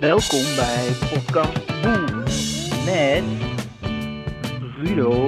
Welkom 0.00 0.42
bij 0.56 0.88
podcast 1.12 1.82
Boom 1.82 2.22
met 2.84 3.24
Rudo 4.76 5.26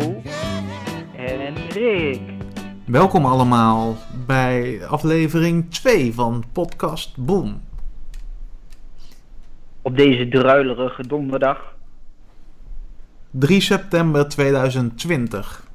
en 1.17 1.55
Rick. 1.69 2.21
Welkom 2.87 3.25
allemaal 3.27 3.97
bij 4.27 4.87
aflevering 4.87 5.71
2 5.71 6.15
van 6.15 6.45
podcast 6.53 7.17
Boom. 7.17 7.63
Op 9.83 9.97
deze 9.97 10.29
druilerige 10.29 11.07
donderdag 11.07 11.77
3 13.31 13.61
september 13.61 14.29
2020. 14.29 15.67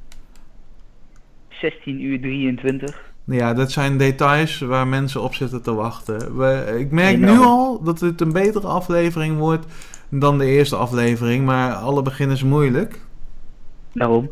16 1.49 2.01
uur 2.01 2.21
23. 2.21 3.06
Ja, 3.29 3.53
dat 3.53 3.71
zijn 3.71 3.97
details 3.97 4.59
waar 4.59 4.87
mensen 4.87 5.21
op 5.21 5.33
zitten 5.33 5.61
te 5.61 5.73
wachten. 5.73 6.37
We, 6.37 6.75
ik 6.79 6.91
merk 6.91 7.17
nu 7.17 7.39
al 7.39 7.83
dat 7.83 7.99
het 7.99 8.21
een 8.21 8.31
betere 8.31 8.67
aflevering 8.67 9.37
wordt 9.37 9.65
dan 10.09 10.37
de 10.37 10.45
eerste 10.45 10.75
aflevering, 10.75 11.45
maar 11.45 11.73
alle 11.73 12.01
begin 12.01 12.29
is 12.29 12.43
moeilijk. 12.43 12.99
Daarom. 13.93 14.29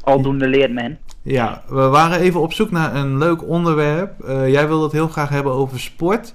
Aldoende 0.00 0.48
leert 0.48 0.72
men. 0.72 0.98
Ja, 1.22 1.62
we 1.68 1.88
waren 1.88 2.20
even 2.20 2.40
op 2.40 2.52
zoek 2.52 2.70
naar 2.70 2.94
een 2.94 3.18
leuk 3.18 3.48
onderwerp. 3.48 4.20
Eh, 4.20 4.48
jij 4.48 4.68
wilde 4.68 4.84
het 4.84 4.92
heel 4.92 5.08
graag 5.08 5.28
hebben 5.28 5.52
over 5.52 5.80
sport. 5.80 6.34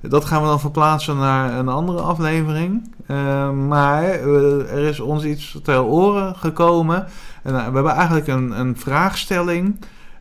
Dat 0.00 0.24
gaan 0.24 0.42
we 0.42 0.48
dan 0.48 0.60
verplaatsen 0.60 1.16
naar 1.16 1.58
een 1.58 1.68
andere 1.68 2.00
aflevering. 2.00 2.94
Eh, 3.06 3.50
maar 3.50 4.04
eh, 4.04 4.72
er 4.72 4.84
is 4.88 5.00
ons 5.00 5.24
iets 5.24 5.58
ter 5.62 5.84
oren 5.84 6.36
gekomen. 6.36 7.06
En, 7.42 7.52
we 7.52 7.60
hebben 7.60 7.92
eigenlijk 7.92 8.26
een, 8.26 8.60
een 8.60 8.76
vraagstelling. 8.76 9.78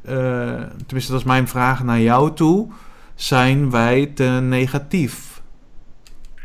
Eh, 0.07 0.61
tenminste, 0.85 1.11
dat 1.11 1.19
is 1.21 1.27
mijn 1.27 1.47
vraag 1.47 1.83
naar 1.83 1.99
jou 1.99 2.33
toe. 2.33 2.71
Zijn 3.15 3.71
wij 3.71 4.05
te 4.05 4.23
negatief? 4.43 5.41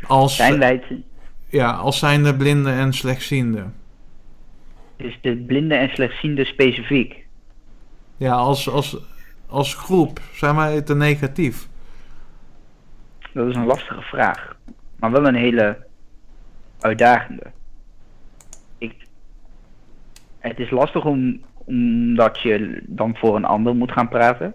Als, 0.07 0.35
Zijn 0.35 0.59
wij 0.59 1.03
Ja, 1.47 1.71
als 1.71 1.99
zijnde 1.99 2.35
blinden 2.35 2.73
en 2.73 2.93
slechtzienden. 2.93 3.73
dus 4.97 5.17
de 5.21 5.37
blinde 5.47 5.75
en 5.75 5.89
slechtziende 5.89 6.45
specifiek? 6.45 7.25
Ja, 8.17 8.33
als, 8.33 8.69
als, 8.69 8.97
als 9.47 9.75
groep 9.75 10.19
zijn 10.33 10.55
wij 10.55 10.81
te 10.81 10.95
negatief. 10.95 11.67
Dat 13.33 13.47
is 13.47 13.55
een 13.55 13.65
lastige 13.65 14.01
vraag. 14.01 14.55
Maar 14.99 15.11
wel 15.11 15.27
een 15.27 15.35
hele 15.35 15.85
uitdagende. 16.79 17.43
Ik, 18.77 18.93
het 20.39 20.59
is 20.59 20.69
lastig 20.69 21.05
om, 21.05 21.41
omdat 21.71 22.39
je 22.39 22.83
dan 22.87 23.15
voor 23.15 23.35
een 23.35 23.45
ander 23.45 23.75
moet 23.75 23.91
gaan 23.91 24.09
praten. 24.09 24.53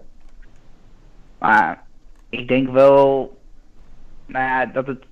Maar 1.39 1.83
ik 2.29 2.47
denk 2.47 2.69
wel 2.69 3.37
nou 4.25 4.45
ja, 4.45 4.65
dat 4.65 4.87
het 4.87 5.03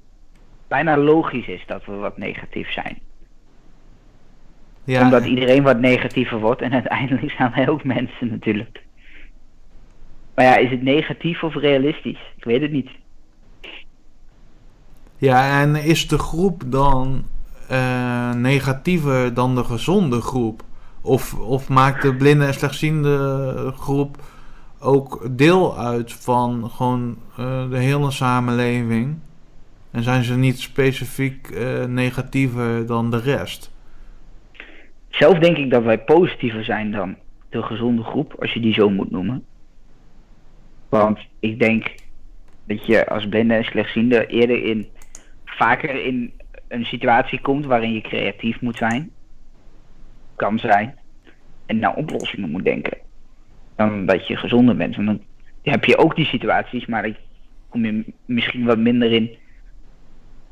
bijna 0.67 0.97
logisch 0.97 1.47
is 1.47 1.64
dat 1.67 1.86
we 1.86 1.92
wat 1.92 2.17
negatief 2.17 2.72
zijn. 2.72 3.00
Ja, 4.84 5.03
Omdat 5.03 5.25
iedereen 5.25 5.64
wat 5.64 5.80
negatiever 5.80 6.39
wordt 6.39 6.62
en 6.62 6.73
uiteindelijk 6.81 7.31
zijn 7.31 7.52
wij 7.56 7.70
ook 7.70 7.84
mensen 7.84 8.28
natuurlijk. 8.28 8.84
Maar 10.36 10.45
ja, 10.45 10.56
is 10.56 10.69
het 10.69 10.84
negatief 10.84 11.44
of 11.44 11.56
realistisch? 11.56 12.19
Ik 12.38 12.44
weet 12.44 12.62
het 12.62 12.72
niet. 12.72 12.90
Ja, 15.17 15.62
en 15.62 15.75
is 15.75 16.08
de 16.08 16.17
groep 16.17 16.64
dan 16.66 17.25
eh, 17.69 18.34
negatiever 18.34 19.34
dan 19.34 19.56
de 19.56 19.64
gezonde 19.64 20.22
groep? 20.22 20.64
Of, 21.06 21.39
of 21.39 21.70
maakt 21.70 22.02
de 22.02 22.16
blinde 22.16 22.45
en 22.45 22.53
slechtziende 22.53 23.73
groep 23.75 24.17
ook 24.80 25.38
deel 25.38 25.78
uit 25.78 26.14
van 26.14 26.69
gewoon 26.69 27.18
eh, 27.38 27.69
de 27.69 27.78
hele 27.78 28.12
samenleving? 28.12 29.16
En 29.91 30.03
zijn 30.03 30.24
ze 30.24 30.35
niet 30.35 30.59
specifiek 30.59 31.47
eh, 31.47 31.85
negatiever 31.85 32.85
dan 32.85 33.12
de 33.12 33.19
rest? 33.19 33.72
Zelf 35.09 35.40
denk 35.40 35.57
ik 35.57 35.69
dat 35.69 35.84
wij 35.84 36.00
positiever 36.00 36.63
zijn 36.63 36.91
dan 36.91 37.16
de 37.50 37.62
gezonde 37.63 38.03
groep, 38.03 38.35
als 38.40 38.53
je 38.53 38.59
die 38.59 38.74
zo 38.74 38.90
moet 38.90 39.12
noemen. 39.12 39.46
Want 40.90 41.19
ik 41.40 41.59
denk 41.59 41.96
dat 42.68 42.85
je 42.85 43.07
als 43.07 43.28
blinde 43.28 43.53
en 43.53 43.63
slechtziende 43.63 44.25
eerder 44.28 44.63
in, 44.63 44.88
vaker 45.46 46.06
in 46.06 46.34
een 46.68 46.85
situatie 46.85 47.41
komt 47.41 47.66
waarin 47.66 47.94
je 47.94 48.01
creatief 48.01 48.62
moet 48.62 48.78
zijn, 48.78 49.12
kan 50.35 50.59
zijn, 50.59 50.97
en 51.66 51.79
naar 51.79 51.96
oplossingen 51.96 52.50
moet 52.50 52.63
denken. 52.63 52.97
Dan 53.75 54.06
dat 54.06 54.28
je 54.28 54.35
gezonder 54.35 54.75
bent. 54.75 54.96
Want 54.96 55.07
dan 55.07 55.22
heb 55.62 55.85
je 55.85 55.97
ook 55.97 56.16
die 56.16 56.25
situaties, 56.25 56.85
maar 56.85 57.01
dan 57.01 57.16
kom 57.69 57.85
je 57.85 58.13
misschien 58.25 58.66
wat 58.66 58.78
minder 58.78 59.12
in. 59.12 59.38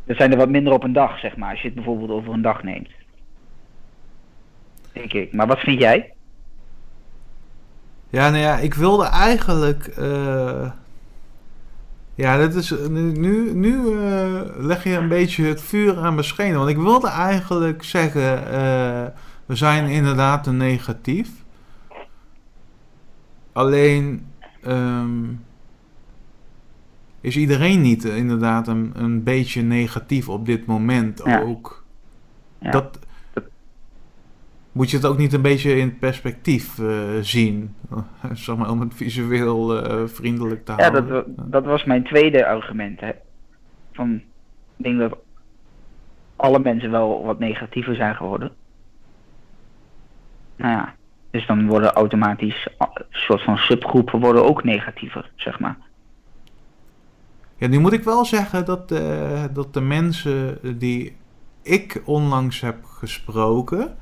Dat 0.05 0.17
zijn 0.17 0.31
er 0.31 0.37
wat 0.37 0.49
minder 0.49 0.73
op 0.73 0.83
een 0.83 0.93
dag, 0.93 1.19
zeg 1.19 1.37
maar, 1.37 1.49
als 1.49 1.59
je 1.59 1.65
het 1.65 1.75
bijvoorbeeld 1.75 2.09
over 2.09 2.33
een 2.33 2.41
dag 2.41 2.63
neemt. 2.63 2.89
Denk 4.93 5.13
ik. 5.13 5.33
Maar 5.33 5.47
wat 5.47 5.59
vind 5.59 5.79
jij? 5.79 6.13
Ja, 8.09 8.29
nou 8.29 8.41
ja, 8.41 8.57
ik 8.57 8.73
wilde 8.73 9.05
eigenlijk. 9.05 9.87
eh, 9.87 10.71
ja, 12.15 12.37
dat 12.37 12.55
is. 12.55 12.69
Nu, 12.89 13.53
nu 13.53 13.77
eh, 14.05 14.41
leg 14.57 14.83
je 14.83 14.95
een 14.95 15.07
beetje 15.07 15.45
het 15.45 15.61
vuur 15.61 15.97
aan 15.97 16.13
mijn 16.13 16.25
schenen. 16.25 16.57
Want 16.57 16.69
ik 16.69 16.77
wilde 16.77 17.09
eigenlijk 17.09 17.83
zeggen. 17.83 18.51
eh, 18.51 19.05
we 19.45 19.55
zijn 19.55 19.89
inderdaad 19.89 20.43
te 20.43 20.51
negatief. 20.51 21.29
Alleen. 23.51 24.25
ehm, 24.63 25.23
is 27.21 27.37
iedereen 27.37 27.81
niet 27.81 28.05
eh, 28.05 28.17
inderdaad 28.17 28.67
een, 28.67 28.91
een 28.95 29.23
beetje 29.23 29.61
negatief 29.61 30.29
op 30.29 30.45
dit 30.45 30.65
moment 30.65 31.21
Ja. 31.25 31.41
ook? 31.41 31.83
Ja. 32.59 32.71
Dat, 32.71 32.99
moet 34.71 34.89
je 34.91 34.97
het 34.97 35.05
ook 35.05 35.17
niet 35.17 35.33
een 35.33 35.41
beetje 35.41 35.75
in 35.77 35.97
perspectief 35.99 36.79
eh, 36.79 37.03
zien? 37.21 37.75
zeg 38.33 38.55
maar, 38.57 38.69
om 38.69 38.79
het 38.79 38.93
visueel 38.95 39.83
eh, 39.85 40.07
vriendelijk 40.07 40.65
te 40.65 40.71
Ja, 40.71 40.77
houden. 40.77 41.07
dat, 41.07 41.25
wa- 41.35 41.43
dat 41.45 41.65
was 41.65 41.83
mijn 41.83 42.03
tweede 42.03 42.45
argument. 42.45 42.99
Hè. 42.99 43.11
Van, 43.91 44.13
ik 44.77 44.83
denk 44.83 44.99
dat 44.99 45.17
alle 46.35 46.59
mensen 46.59 46.91
wel 46.91 47.23
wat 47.25 47.39
negatiever 47.39 47.95
zijn 47.95 48.15
geworden. 48.15 48.51
Nou 50.55 50.71
ja, 50.71 50.95
dus 51.31 51.45
dan 51.47 51.67
worden 51.67 51.93
automatisch 51.93 52.67
een 52.77 53.05
soort 53.09 53.43
van 53.43 53.57
subgroepen 53.57 54.19
worden 54.19 54.45
ook 54.45 54.63
negatiever, 54.63 55.31
zeg 55.35 55.59
maar. 55.59 55.77
Ja, 57.57 57.67
nu 57.67 57.79
moet 57.79 57.93
ik 57.93 58.03
wel 58.03 58.25
zeggen 58.25 58.65
dat, 58.65 58.91
eh, 58.91 59.43
dat 59.51 59.73
de 59.73 59.81
mensen 59.81 60.59
die 60.77 61.15
ik 61.61 62.01
onlangs 62.05 62.61
heb 62.61 62.85
gesproken, 62.85 63.97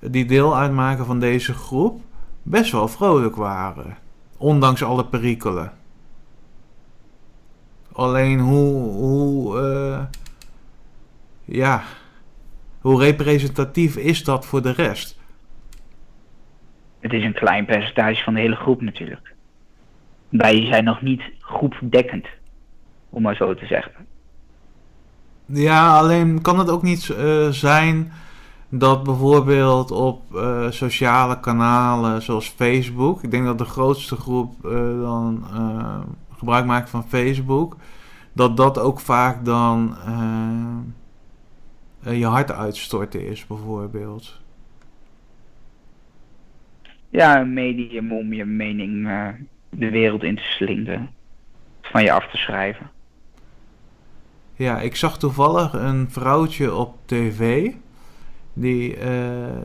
die 0.00 0.24
deel 0.24 0.56
uitmaken 0.56 1.06
van 1.06 1.20
deze 1.20 1.52
groep, 1.52 2.00
best 2.42 2.72
wel 2.72 2.88
vrolijk 2.88 3.36
waren. 3.36 3.96
Ondanks 4.36 4.82
alle 4.82 5.06
perikelen. 5.06 5.72
Alleen 7.92 8.40
hoe, 8.40 8.92
hoe, 8.92 9.60
eh, 9.60 10.04
ja, 11.44 11.82
hoe 12.80 13.00
representatief 13.00 13.96
is 13.96 14.24
dat 14.24 14.46
voor 14.46 14.62
de 14.62 14.72
rest? 14.72 15.15
Het 17.06 17.14
is 17.14 17.24
een 17.24 17.32
klein 17.32 17.64
percentage 17.64 18.22
van 18.22 18.34
de 18.34 18.40
hele 18.40 18.56
groep 18.56 18.80
natuurlijk. 18.80 19.34
Wij 20.28 20.66
zijn 20.66 20.84
nog 20.84 21.02
niet 21.02 21.22
groepdekkend, 21.40 22.26
om 23.10 23.22
maar 23.22 23.36
zo 23.36 23.54
te 23.54 23.66
zeggen. 23.66 24.06
Ja, 25.44 25.98
alleen 25.98 26.42
kan 26.42 26.58
het 26.58 26.70
ook 26.70 26.82
niet 26.82 27.10
eh, 27.10 27.48
zijn 27.48 28.12
dat 28.68 29.02
bijvoorbeeld 29.02 29.90
op 29.90 30.36
eh, 30.36 30.70
sociale 30.70 31.40
kanalen 31.40 32.22
zoals 32.22 32.48
Facebook, 32.48 33.22
ik 33.22 33.30
denk 33.30 33.44
dat 33.44 33.58
de 33.58 33.64
grootste 33.64 34.16
groep 34.16 34.64
eh, 34.64 34.72
dan 35.00 35.44
gebruik 36.38 36.66
maakt 36.66 36.90
van 36.90 37.08
Facebook, 37.08 37.76
dat 38.32 38.56
dat 38.56 38.78
ook 38.78 39.00
vaak 39.00 39.44
dan 39.44 39.96
je 42.00 42.26
hart 42.26 42.52
uitstorten 42.52 43.26
is, 43.26 43.46
bijvoorbeeld. 43.46 44.44
Ja, 47.10 47.40
een 47.40 47.52
medium 47.52 48.12
om 48.12 48.32
je 48.32 48.44
mening 48.44 49.08
eh, 49.08 49.28
de 49.70 49.90
wereld 49.90 50.22
in 50.22 50.36
te 50.36 50.42
slingeren. 50.42 51.10
Van 51.82 52.02
je 52.02 52.12
af 52.12 52.30
te 52.30 52.36
schrijven. 52.36 52.90
Ja, 54.54 54.80
ik 54.80 54.96
zag 54.96 55.18
toevallig 55.18 55.72
een 55.72 56.10
vrouwtje 56.10 56.74
op 56.74 56.96
tv. 57.04 57.70
Die, 58.52 58.96
eh, 58.96 59.60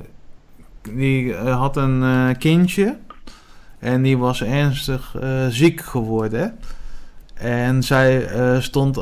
die 0.94 1.36
eh, 1.36 1.60
had 1.60 1.78
een 1.78 2.38
kindje. 2.38 2.98
En 3.80 4.02
die 4.02 4.18
was 4.18 4.44
ernstig 4.44 5.16
ziek 5.50 5.82
geworden. 5.82 6.60
En 7.34 7.84
zij 7.84 8.28
stond 8.62 9.00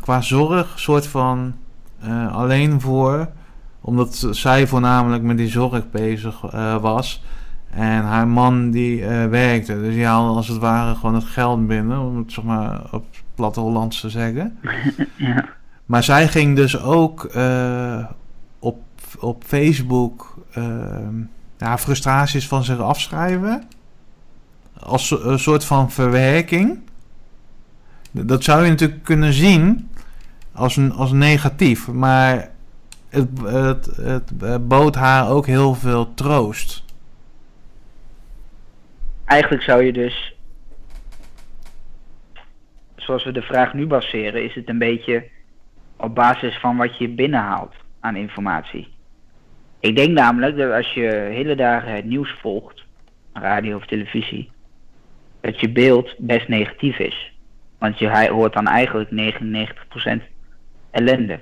qua 0.00 0.20
zorg 0.20 0.78
soort 0.78 1.06
van 1.06 1.54
alleen 2.30 2.80
voor. 2.80 3.28
Omdat 3.86 4.28
zij 4.30 4.66
voornamelijk 4.66 5.22
met 5.22 5.36
die 5.36 5.48
zorg 5.48 5.90
bezig 5.90 6.44
eh, 6.44 6.76
was. 6.76 7.22
En 7.70 8.02
haar 8.02 8.28
man 8.28 8.70
die 8.70 9.06
eh, 9.06 9.26
werkte. 9.26 9.80
Dus 9.80 9.94
die 9.94 10.04
haalde 10.04 10.36
als 10.36 10.48
het 10.48 10.58
ware 10.58 10.94
gewoon 10.94 11.14
het 11.14 11.24
geld 11.24 11.66
binnen. 11.66 12.00
Om 12.00 12.16
het 12.16 12.32
zeg 12.32 12.44
maar 12.44 12.82
op 12.90 13.04
platte 13.34 13.60
Hollands 13.60 14.00
te 14.00 14.10
zeggen. 14.10 14.58
ja. 15.16 15.44
Maar 15.86 16.04
zij 16.04 16.28
ging 16.28 16.56
dus 16.56 16.80
ook 16.80 17.24
eh, 17.24 18.04
op, 18.58 18.78
op 19.18 19.44
Facebook 19.46 20.38
ja, 21.58 21.78
frustraties 21.78 22.48
van 22.48 22.64
zich 22.64 22.78
afschrijven. 22.78 23.62
Als 24.80 25.10
een 25.10 25.38
soort 25.38 25.64
van 25.64 25.90
verwerking. 25.90 26.78
Dat 28.10 28.44
zou 28.44 28.64
je 28.64 28.70
natuurlijk 28.70 29.04
kunnen 29.04 29.32
zien 29.32 29.88
als, 30.52 30.76
een, 30.76 30.92
als 30.92 31.12
negatief. 31.12 31.88
Maar 31.88 32.52
het, 33.14 33.96
het, 33.96 34.32
het 34.40 34.68
bood 34.68 34.94
haar 34.94 35.30
ook 35.30 35.46
heel 35.46 35.74
veel 35.74 36.14
troost. 36.14 36.84
Eigenlijk 39.24 39.62
zou 39.62 39.82
je 39.82 39.92
dus, 39.92 40.34
zoals 42.96 43.24
we 43.24 43.32
de 43.32 43.42
vraag 43.42 43.74
nu 43.74 43.86
baseren, 43.86 44.44
is 44.44 44.54
het 44.54 44.68
een 44.68 44.78
beetje 44.78 45.24
op 45.96 46.14
basis 46.14 46.58
van 46.58 46.76
wat 46.76 46.98
je 46.98 47.08
binnenhaalt 47.08 47.74
aan 48.00 48.16
informatie. 48.16 48.88
Ik 49.80 49.96
denk 49.96 50.10
namelijk 50.10 50.56
dat 50.56 50.72
als 50.72 50.92
je 50.92 51.28
hele 51.32 51.56
dagen 51.56 51.94
het 51.94 52.04
nieuws 52.04 52.30
volgt, 52.40 52.84
radio 53.32 53.76
of 53.76 53.86
televisie, 53.86 54.50
dat 55.40 55.60
je 55.60 55.70
beeld 55.70 56.14
best 56.18 56.48
negatief 56.48 56.98
is. 56.98 57.32
Want 57.78 57.98
je 57.98 58.28
hoort 58.30 58.52
dan 58.52 58.66
eigenlijk 58.66 59.10
99% 59.10 60.22
ellende. 60.90 61.40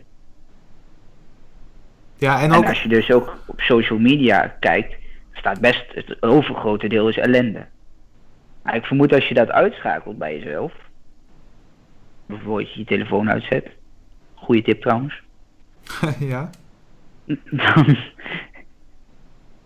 Ja, 2.22 2.40
en 2.40 2.50
En 2.50 2.56
ook, 2.56 2.68
als 2.68 2.82
je 2.82 2.88
dus 2.88 3.10
ook 3.10 3.38
op 3.46 3.60
social 3.60 3.98
media 3.98 4.56
kijkt, 4.60 4.94
staat 5.32 5.60
best 5.60 5.84
het 5.94 6.22
overgrote 6.22 6.88
deel 6.88 7.08
is 7.08 7.16
ellende. 7.16 7.66
Maar 8.62 8.76
ik 8.76 8.84
vermoed 8.84 9.12
als 9.14 9.28
je 9.28 9.34
dat 9.34 9.50
uitschakelt 9.50 10.18
bij 10.18 10.38
jezelf, 10.38 10.72
bijvoorbeeld 12.26 12.72
je 12.72 12.78
je 12.78 12.84
telefoon 12.84 13.30
uitzet, 13.30 13.70
goede 14.34 14.62
tip 14.62 14.80
trouwens, 14.80 15.22
ja. 16.32 16.50
dan, 17.50 17.96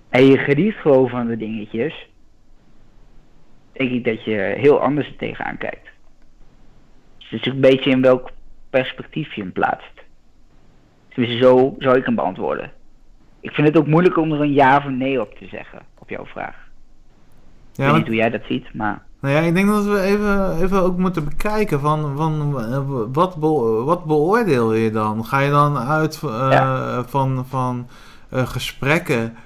en 0.09 0.27
je 0.27 0.39
geniet 0.39 0.75
gewoon 0.75 1.09
van 1.09 1.27
de 1.27 1.37
dingetjes, 1.37 2.09
denk 3.73 3.91
ik 3.91 4.05
dat 4.05 4.25
je 4.25 4.55
heel 4.59 4.81
anders 4.81 5.07
er 5.07 5.17
tegenaan 5.17 5.59
kijkt. 5.59 5.89
Dus 7.19 7.31
het 7.31 7.41
is 7.41 7.53
een 7.53 7.61
beetje 7.61 7.91
in 7.91 8.03
welk 8.03 8.31
perspectief 8.71 9.35
je 9.35 9.41
hem 9.41 9.53
plaatst. 9.53 9.96
Tenminste, 11.17 11.45
zo 11.47 11.75
zou 11.79 11.97
ik 11.97 12.05
hem 12.05 12.15
beantwoorden. 12.15 12.71
Ik 13.41 13.51
vind 13.51 13.67
het 13.67 13.77
ook 13.77 13.87
moeilijk 13.87 14.17
om 14.17 14.33
er 14.33 14.41
een 14.41 14.53
ja 14.53 14.77
of 14.77 14.85
een 14.85 14.97
nee 14.97 15.21
op 15.21 15.35
te 15.39 15.47
zeggen, 15.51 15.79
op 15.99 16.09
jouw 16.09 16.25
vraag. 16.27 16.55
Ik 16.55 16.57
Ja, 17.73 17.83
weet 17.83 17.87
want- 17.87 17.97
niet 17.97 18.07
hoe 18.07 18.17
jij 18.17 18.31
dat 18.31 18.41
ziet, 18.49 18.75
maar... 18.75 19.03
Nou 19.21 19.35
ja, 19.35 19.41
ik 19.41 19.55
denk 19.55 19.69
dat 19.69 19.85
we 19.85 20.01
even, 20.01 20.57
even 20.63 20.83
ook 20.83 20.97
moeten 20.99 21.25
bekijken 21.25 21.81
van, 21.81 22.17
van 22.17 22.61
eh, 22.61 22.79
wat, 23.13 23.37
be- 23.37 23.83
wat 23.85 24.05
beoordeel 24.05 24.73
je 24.73 24.91
dan? 24.91 25.25
Ga 25.25 25.39
je 25.41 25.51
dan 25.51 25.79
uit 25.79 26.21
eh, 26.25 26.49
Ja. 26.51 27.05
van, 27.07 27.45
van 27.49 27.87
eh, 28.29 28.47
gesprekken 28.47 29.37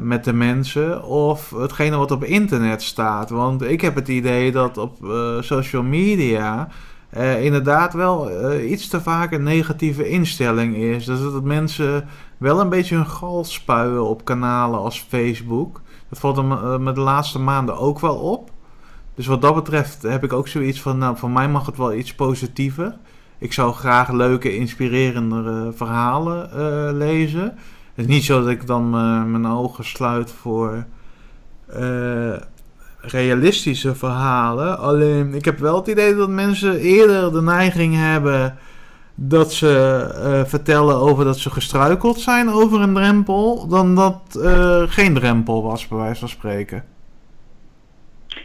met 0.00 0.24
de 0.24 0.32
mensen 0.32 1.04
of 1.04 1.50
hetgene 1.50 1.96
wat 1.96 2.10
op 2.10 2.24
internet 2.24 2.82
staat? 2.82 3.30
Want 3.30 3.62
ik 3.62 3.80
heb 3.80 3.94
het 3.94 4.08
idee 4.08 4.52
dat 4.52 4.78
op 4.78 4.96
social 5.40 5.82
media 5.82 6.68
eh, 7.10 7.44
inderdaad 7.44 7.92
wel 7.92 8.30
eh, 8.30 8.70
iets 8.70 8.88
te 8.88 9.00
vaak 9.00 9.32
een 9.32 9.42
negatieve 9.42 10.08
instelling 10.08 10.76
is. 10.76 11.04
Dus 11.04 11.20
dat 11.20 11.42
mensen 11.42 12.08
wel 12.36 12.60
een 12.60 12.68
beetje 12.68 12.94
hun 12.96 13.06
gal 13.06 13.44
spuien 13.44 14.04
op 14.04 14.24
kanalen 14.24 14.78
als 14.78 15.06
Facebook. 15.08 15.80
Dat 16.08 16.18
valt 16.18 16.36
er 16.36 16.44
me- 16.44 16.92
de 16.92 17.00
laatste 17.00 17.38
maanden 17.38 17.78
ook 17.78 18.00
wel 18.00 18.16
op. 18.16 18.50
Dus 19.14 19.26
wat 19.26 19.42
dat 19.42 19.54
betreft 19.54 20.02
heb 20.02 20.24
ik 20.24 20.32
ook 20.32 20.48
zoiets 20.48 20.80
van, 20.80 20.98
nou, 20.98 21.16
voor 21.16 21.30
mij 21.30 21.48
mag 21.48 21.66
het 21.66 21.76
wel 21.76 21.94
iets 21.94 22.14
positiever. 22.14 22.96
Ik 23.38 23.52
zou 23.52 23.72
graag 23.72 24.10
leuke, 24.10 24.56
inspirerende 24.56 25.72
verhalen 25.74 26.50
eh, 26.50 26.96
lezen. 26.96 27.42
Het 27.94 28.04
is 28.04 28.06
niet 28.06 28.24
zo 28.24 28.40
dat 28.40 28.50
ik 28.50 28.66
dan 28.66 28.84
eh, 28.94 29.24
mijn 29.24 29.46
ogen 29.46 29.84
sluit 29.84 30.30
voor 30.30 30.84
eh, 31.66 32.34
realistische 33.06 33.94
verhalen. 33.94 34.78
Alleen, 34.78 35.34
ik 35.34 35.44
heb 35.44 35.58
wel 35.58 35.76
het 35.76 35.86
idee 35.86 36.14
dat 36.14 36.28
mensen 36.28 36.78
eerder 36.78 37.32
de 37.32 37.42
neiging 37.42 37.94
hebben 37.96 38.58
dat 39.14 39.52
ze 39.52 40.00
eh, 40.14 40.44
vertellen 40.44 40.96
over 40.96 41.24
dat 41.24 41.38
ze 41.38 41.50
gestruikeld 41.50 42.20
zijn 42.20 42.48
over 42.48 42.80
een 42.80 42.94
drempel, 42.94 43.68
dan 43.68 43.94
dat 43.94 44.40
eh, 44.42 44.82
geen 44.86 45.14
drempel 45.14 45.62
was, 45.62 45.88
bij 45.88 45.98
wijze 45.98 46.20
van 46.20 46.28
spreken. 46.28 46.84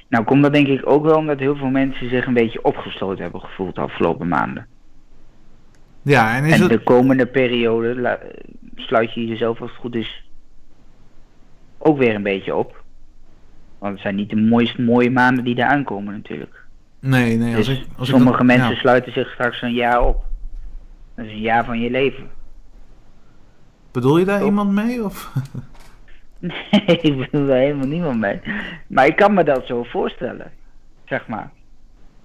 Nou 0.07 0.23
komt 0.23 0.41
dat 0.41 0.53
denk 0.53 0.67
ik 0.67 0.87
ook 0.87 1.03
wel 1.03 1.15
omdat 1.15 1.39
heel 1.39 1.55
veel 1.55 1.69
mensen 1.69 2.09
zich 2.09 2.25
een 2.25 2.33
beetje 2.33 2.63
opgesloten 2.63 3.21
hebben 3.21 3.41
gevoeld 3.41 3.75
de 3.75 3.81
afgelopen 3.81 4.27
maanden. 4.27 4.67
Ja, 6.01 6.35
en 6.35 6.45
is 6.45 6.53
en 6.53 6.61
het... 6.61 6.69
de 6.69 6.83
komende 6.83 7.25
periode 7.25 8.19
sluit 8.75 9.13
je 9.13 9.27
jezelf 9.27 9.61
als 9.61 9.69
het 9.69 9.79
goed 9.79 9.95
is 9.95 10.29
ook 11.77 11.97
weer 11.97 12.15
een 12.15 12.23
beetje 12.23 12.55
op. 12.55 12.80
Want 13.81 13.93
het 13.93 14.01
zijn 14.01 14.15
niet 14.15 14.29
de 14.29 14.35
mooiste 14.35 14.81
mooie 14.81 15.11
maanden 15.11 15.43
die 15.43 15.57
eraan 15.57 15.83
komen 15.83 16.13
natuurlijk. 16.13 16.65
Nee, 16.99 17.37
nee, 17.37 17.55
als 17.55 17.65
dus 17.65 17.79
ik... 17.79 17.87
Als 17.97 18.07
ik 18.07 18.15
sommige 18.15 18.37
dan- 18.37 18.45
mensen 18.45 18.69
ja. 18.69 18.75
sluiten 18.75 19.13
zich 19.13 19.31
straks 19.31 19.61
een 19.61 19.73
jaar 19.73 20.05
op. 20.05 20.23
Dat 21.15 21.25
is 21.25 21.31
een 21.31 21.41
jaar 21.41 21.65
van 21.65 21.79
je 21.79 21.89
leven. 21.89 22.29
Bedoel 23.91 24.17
je 24.17 24.25
daar 24.25 24.43
iemand 24.45 24.71
mee? 24.71 25.03
Of? 25.03 25.31
Nee, 26.39 26.85
ik 27.01 27.17
bedoel 27.17 27.47
daar 27.47 27.57
helemaal 27.57 27.87
niemand 27.87 28.19
mee. 28.19 28.39
Maar 28.87 29.05
ik 29.05 29.15
kan 29.15 29.33
me 29.33 29.43
dat 29.43 29.65
zo 29.65 29.83
voorstellen. 29.83 30.51
Zeg 31.05 31.27
maar. 31.27 31.51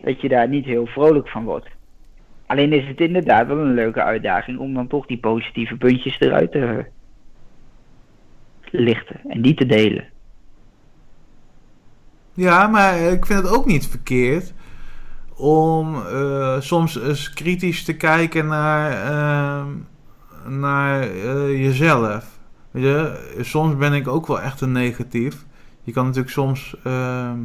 Dat 0.00 0.20
je 0.20 0.29
daar 0.29 0.49
niet 0.49 0.64
heel 0.64 0.87
vrolijk 0.87 1.29
van 1.29 1.44
wordt. 1.44 1.69
Alleen 2.47 2.73
is 2.73 2.87
het 2.87 3.00
inderdaad 3.00 3.47
wel 3.47 3.59
een 3.59 3.75
leuke 3.75 4.02
uitdaging 4.02 4.59
om 4.59 4.75
dan 4.75 4.87
toch 4.87 5.06
die 5.06 5.19
positieve 5.19 5.76
puntjes 5.76 6.20
eruit 6.20 6.52
te 6.52 6.85
lichten. 8.70 9.20
En 9.29 9.43
die 9.43 9.55
te 9.55 9.67
delen. 9.67 10.05
Ja, 12.37 12.67
maar 12.67 12.99
ik 12.99 13.27
vind 13.27 13.43
het 13.43 13.53
ook 13.53 13.67
niet 13.67 13.87
verkeerd 13.87 14.53
om 15.35 16.06
eh, 16.06 16.61
soms 16.61 17.00
eens 17.00 17.31
kritisch 17.31 17.85
te 17.85 17.97
kijken 17.97 18.47
naar, 18.47 18.91
ehm, 18.91 19.69
naar 20.61 21.00
eh, 21.03 21.49
jezelf. 21.65 22.25
Weet 22.71 22.83
je, 22.83 23.35
soms 23.40 23.76
ben 23.76 23.93
ik 23.93 24.09
ook 24.09 24.26
wel 24.26 24.40
echt 24.40 24.61
een 24.61 24.73
negatief. 24.73 25.45
Je 25.83 25.93
kan 25.93 26.05
natuurlijk 26.05 26.33
soms 26.33 26.76
ehm, 26.85 27.38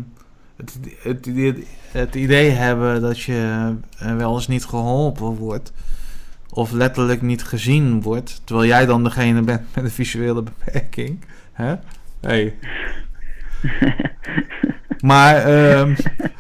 het, 0.55 0.79
het, 1.00 1.25
idee- 1.25 1.67
het 1.91 2.15
idee 2.15 2.50
hebben 2.50 3.01
dat 3.01 3.19
je 3.19 3.74
eh, 3.98 4.15
wel 4.15 4.33
eens 4.33 4.48
niet 4.48 4.65
geholpen 4.65 5.36
wordt. 5.36 5.74
Of 6.50 6.71
letterlijk 6.71 7.21
niet 7.21 7.43
gezien 7.43 8.01
wordt. 8.01 8.41
Terwijl 8.43 8.67
jij 8.67 8.86
dan 8.86 9.03
degene 9.03 9.41
bent 9.41 9.75
met 9.75 9.83
een 9.83 9.91
visuele 9.91 10.43
beperking. 10.43 11.25
Hè? 11.51 11.75
Hey. 12.19 12.55
Maar 15.01 15.36
ehm, 15.36 15.96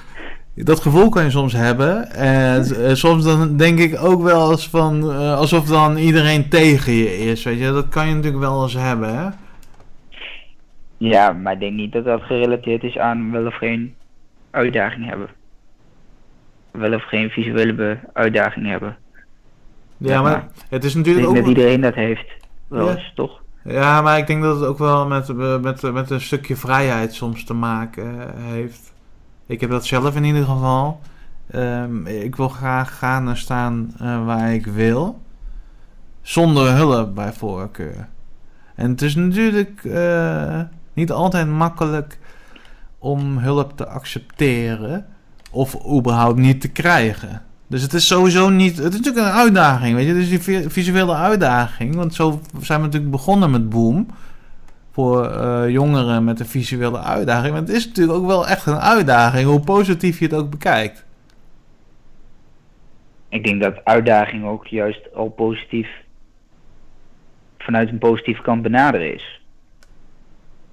dat 0.55 0.79
gevoel 0.79 1.09
kan 1.09 1.23
je 1.23 1.29
soms 1.29 1.53
hebben. 1.53 2.11
En 2.11 2.63
eh, 2.75 2.93
soms 2.93 3.23
dan 3.23 3.57
denk 3.57 3.79
ik 3.79 4.03
ook 4.03 4.21
wel 4.21 4.51
eens 4.51 4.69
van 4.69 5.11
eh, 5.11 5.37
alsof 5.37 5.65
dan 5.65 5.97
iedereen 5.97 6.49
tegen 6.49 6.93
je 6.93 7.17
is. 7.17 7.43
Weet 7.43 7.59
je, 7.59 7.71
dat 7.71 7.89
kan 7.89 8.07
je 8.07 8.13
natuurlijk 8.15 8.43
wel 8.43 8.63
eens 8.63 8.73
hebben. 8.73 9.17
Hè? 9.17 9.27
Ja, 10.97 11.31
maar 11.33 11.53
ik 11.53 11.59
denk 11.59 11.73
niet 11.73 11.91
dat 11.91 12.05
dat 12.05 12.21
gerelateerd 12.21 12.83
is 12.83 12.97
aan 12.97 13.31
wel 13.31 13.45
of 13.45 13.55
geen 13.55 13.95
uitdaging 14.51 15.09
hebben. 15.09 15.27
Wel 16.71 16.93
of 16.93 17.03
geen 17.03 17.29
visuele 17.29 17.99
uitdaging 18.13 18.67
hebben. 18.67 18.97
Ja, 19.97 20.11
Ja, 20.13 20.21
maar 20.21 20.31
maar 20.31 20.47
het 20.69 20.83
is 20.83 20.91
Ik 20.91 20.97
natuurlijk 20.97 21.25
denk 21.25 21.37
ook. 21.37 21.43
dat 21.45 21.55
iedereen 21.57 21.81
dat 21.81 21.93
heeft. 21.95 22.31
Wel 22.67 22.85
Ja. 22.87 22.91
eens, 22.95 23.11
toch? 23.15 23.40
Ja, 23.63 24.01
maar 24.01 24.17
ik 24.17 24.27
denk 24.27 24.41
dat 24.41 24.59
het 24.59 24.69
ook 24.69 24.77
wel 24.77 25.07
met, 25.07 25.33
met, 25.61 25.81
met 25.93 26.09
een 26.09 26.21
stukje 26.21 26.55
vrijheid 26.55 27.13
soms 27.13 27.43
te 27.43 27.53
maken 27.53 28.19
eh, 28.19 28.43
heeft. 28.43 28.93
Ik 29.45 29.61
heb 29.61 29.69
dat 29.69 29.85
zelf 29.85 30.15
in 30.15 30.23
ieder 30.23 30.45
geval. 30.45 31.01
Ehm, 31.47 32.05
ik 32.05 32.35
wil 32.35 32.49
graag 32.49 32.97
gaan 32.97 33.29
en 33.29 33.37
staan 33.37 33.93
eh, 33.99 34.25
waar 34.25 34.53
ik 34.53 34.65
wil. 34.65 35.21
Zonder 36.21 36.75
hulp 36.75 37.15
bij 37.15 37.33
voorkeur. 37.33 38.07
En 38.75 38.89
het 38.89 39.01
is 39.01 39.15
natuurlijk 39.15 39.83
eh, 39.83 40.61
niet 40.93 41.11
altijd 41.11 41.47
makkelijk 41.47 42.19
om 42.97 43.37
hulp 43.37 43.77
te 43.77 43.87
accepteren. 43.87 45.05
Of 45.51 45.87
überhaupt 45.97 46.37
niet 46.37 46.61
te 46.61 46.69
krijgen. 46.71 47.41
Dus 47.71 47.81
het 47.81 47.93
is 47.93 48.07
sowieso 48.07 48.49
niet. 48.49 48.77
Het 48.77 48.93
is 48.93 48.99
natuurlijk 48.99 49.25
een 49.27 49.39
uitdaging, 49.39 49.95
weet 49.95 50.05
je. 50.05 50.11
Het 50.13 50.21
is 50.21 50.29
die 50.29 50.39
vi- 50.41 50.69
visuele 50.69 51.13
uitdaging. 51.13 51.95
Want 51.95 52.13
zo 52.13 52.41
zijn 52.61 52.79
we 52.79 52.85
natuurlijk 52.85 53.11
begonnen 53.11 53.51
met 53.51 53.69
Boom. 53.69 54.07
Voor 54.91 55.25
eh, 55.25 55.69
jongeren 55.69 56.23
met 56.23 56.39
een 56.39 56.45
visuele 56.45 56.99
uitdaging. 56.99 57.51
Maar 57.51 57.61
het 57.61 57.69
is 57.69 57.87
natuurlijk 57.87 58.17
ook 58.17 58.25
wel 58.25 58.47
echt 58.47 58.65
een 58.65 58.79
uitdaging, 58.79 59.47
hoe 59.47 59.59
positief 59.59 60.19
je 60.19 60.25
het 60.25 60.33
ook 60.33 60.49
bekijkt. 60.49 61.05
Ik 63.29 63.43
denk 63.43 63.61
dat 63.61 63.85
uitdaging 63.85 64.45
ook 64.45 64.67
juist 64.67 65.13
al 65.15 65.29
positief 65.29 65.87
vanuit 67.57 67.89
een 67.89 67.97
positieve 67.97 68.41
kant 68.41 68.61
benaderen 68.61 69.13
is. 69.13 69.41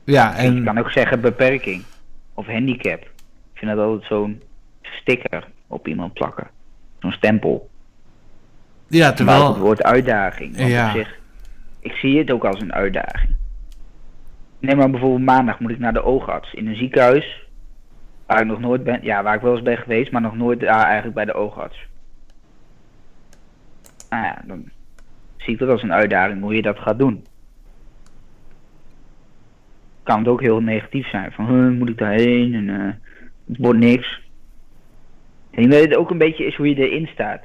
Ja, 0.04 0.36
En... 0.36 0.52
Je 0.52 0.58
en. 0.58 0.64
kan 0.64 0.78
ook 0.78 0.90
zeggen 0.90 1.20
beperking 1.20 1.82
of 2.34 2.46
handicap. 2.46 3.00
Ik 3.52 3.54
vind 3.54 3.70
dat 3.76 3.84
altijd 3.86 4.08
zo'n 4.08 4.42
sticker 4.82 5.48
op 5.66 5.88
iemand 5.88 6.12
plakken. 6.12 6.56
Zo'n 6.98 7.12
stempel. 7.12 7.70
Ja, 8.86 9.12
Terwijl 9.12 9.48
het 9.48 9.56
woord 9.58 9.82
uitdaging. 9.82 10.56
Want 10.56 10.70
Ja. 10.70 10.86
op 10.86 10.96
zich, 10.96 11.18
ik 11.80 11.92
zie 11.92 12.18
het 12.18 12.30
ook 12.30 12.44
als 12.44 12.60
een 12.60 12.72
uitdaging. 12.72 13.36
Neem 14.58 14.76
maar 14.76 14.90
bijvoorbeeld 14.90 15.22
maandag 15.24 15.60
moet 15.60 15.70
ik 15.70 15.78
naar 15.78 15.92
de 15.92 16.02
oogarts 16.02 16.54
in 16.54 16.66
een 16.66 16.76
ziekenhuis. 16.76 17.46
Waar 18.26 18.40
ik 18.40 18.46
nog 18.46 18.60
nooit 18.60 18.84
ben, 18.84 18.98
ja, 19.02 19.22
waar 19.22 19.34
ik 19.34 19.40
wel 19.40 19.52
eens 19.54 19.62
ben 19.62 19.78
geweest, 19.78 20.12
maar 20.12 20.20
nog 20.20 20.36
nooit 20.36 20.60
daar 20.60 20.84
eigenlijk 20.84 21.14
bij 21.14 21.24
de 21.24 21.34
oogarts. 21.34 21.86
Nou 24.10 24.24
ja, 24.24 24.42
dan 24.46 24.64
zie 25.36 25.52
ik 25.52 25.58
dat 25.58 25.68
als 25.68 25.82
een 25.82 25.92
uitdaging 25.92 26.40
hoe 26.40 26.54
je 26.54 26.62
dat 26.62 26.78
gaat 26.78 26.98
doen. 26.98 27.24
Kan 30.02 30.18
het 30.18 30.28
ook 30.28 30.40
heel 30.40 30.60
negatief 30.60 31.08
zijn, 31.08 31.32
van 31.32 31.46
"Huh, 31.46 31.78
moet 31.78 31.88
ik 31.88 31.98
daarheen 31.98 32.54
en 32.54 32.68
eh, 32.80 32.92
het 33.46 33.56
wordt 33.58 33.78
niks. 33.78 34.20
Ik 35.58 35.70
denk 35.70 35.82
dat 35.82 35.90
het 35.90 35.98
ook 35.98 36.10
een 36.10 36.18
beetje 36.18 36.46
is 36.46 36.56
hoe 36.56 36.68
je 36.68 36.74
erin 36.74 37.06
staat. 37.06 37.40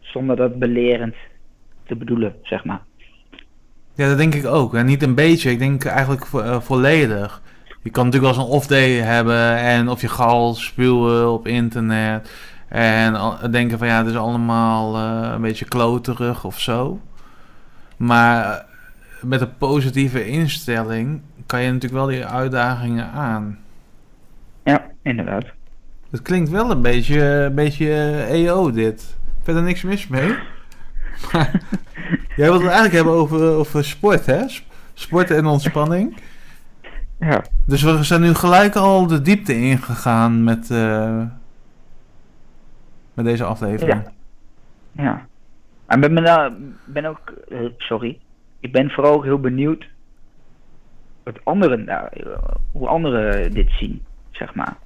Zonder 0.00 0.36
dat 0.36 0.58
belerend 0.58 1.14
te 1.86 1.96
bedoelen, 1.96 2.34
zeg 2.42 2.64
maar. 2.64 2.82
Ja, 3.94 4.08
dat 4.08 4.18
denk 4.18 4.34
ik 4.34 4.46
ook. 4.46 4.74
En 4.74 4.86
niet 4.86 5.02
een 5.02 5.14
beetje, 5.14 5.50
ik 5.50 5.58
denk 5.58 5.84
eigenlijk 5.84 6.26
vo- 6.26 6.40
eh, 6.40 6.60
volledig. 6.60 7.42
Je 7.82 7.90
kan 7.90 8.04
natuurlijk 8.04 8.34
wel 8.34 8.42
eens 8.42 8.50
een 8.50 8.56
off-day 8.56 8.90
hebben 8.90 9.56
en 9.56 9.88
of 9.88 10.00
je 10.00 10.08
gal 10.08 10.54
spuwen 10.54 11.32
op 11.32 11.46
internet. 11.46 12.32
En 12.68 13.16
denken 13.50 13.78
van 13.78 13.86
ja, 13.86 13.98
het 13.98 14.06
is 14.06 14.16
allemaal 14.16 14.96
eh, 14.96 15.32
een 15.32 15.40
beetje 15.42 15.64
kloterig 15.64 16.44
of 16.44 16.60
zo. 16.60 17.00
Maar 17.96 18.44
eh, 18.44 18.64
met 19.22 19.40
een 19.40 19.56
positieve 19.56 20.26
instelling 20.26 21.20
kan 21.46 21.62
je 21.62 21.66
natuurlijk 21.72 21.94
wel 21.94 22.06
die 22.06 22.26
uitdagingen 22.26 23.10
aan. 23.10 23.58
Ja, 24.64 24.86
inderdaad. 25.02 25.44
Het 26.14 26.22
klinkt 26.22 26.50
wel 26.50 26.70
een 26.70 26.82
beetje, 26.82 27.20
een 27.22 27.54
beetje 27.54 27.86
eh, 27.86 28.44
EO 28.44 28.70
dit. 28.70 29.16
Verder 29.42 29.62
niks 29.62 29.82
mis 29.82 30.08
mee. 30.08 30.36
Maar 31.32 31.60
Jij 32.36 32.46
wilt 32.48 32.60
het 32.60 32.70
eigenlijk 32.70 32.94
hebben 32.94 33.12
over, 33.12 33.40
over 33.40 33.84
sport, 33.84 34.26
hè? 34.26 34.48
Sp- 34.48 34.72
Sport 34.92 35.30
en 35.30 35.46
ontspanning. 35.46 36.16
Ja. 37.18 37.44
Dus 37.66 37.82
we 37.82 38.02
zijn 38.02 38.20
nu 38.20 38.34
gelijk 38.34 38.74
al 38.74 39.06
de 39.06 39.22
diepte 39.22 39.54
ingegaan 39.54 40.44
met, 40.44 40.70
eh, 40.70 41.22
met 43.14 43.24
deze 43.24 43.44
aflevering. 43.44 44.02
Ja. 44.92 45.02
Ja. 45.02 45.26
En 45.86 46.00
ben, 46.00 46.14
ben, 46.14 46.76
ben 46.84 47.04
ook, 47.04 47.32
eh, 47.48 47.58
sorry, 47.78 48.18
ik 48.60 48.72
ben 48.72 48.90
vooral 48.90 49.14
ook 49.14 49.24
heel 49.24 49.40
benieuwd 49.40 49.86
wat 51.22 51.44
anderen 51.44 51.88
eh, 51.88 52.32
hoe 52.72 52.88
anderen 52.88 53.52
dit 53.52 53.70
zien, 53.70 54.02
zeg 54.30 54.54
maar. 54.54 54.76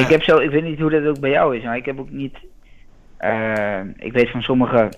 Ik 0.00 0.08
heb 0.08 0.22
zo, 0.22 0.38
ik 0.38 0.50
weet 0.50 0.62
niet 0.62 0.80
hoe 0.80 0.90
dat 0.90 1.06
ook 1.06 1.20
bij 1.20 1.30
jou 1.30 1.56
is, 1.56 1.64
maar 1.64 1.76
ik 1.76 1.84
heb 1.84 1.98
ook 1.98 2.10
niet, 2.10 2.38
eh, 3.16 3.80
ik 3.96 4.12
weet 4.12 4.30
van 4.30 4.42
sommige 4.42 4.88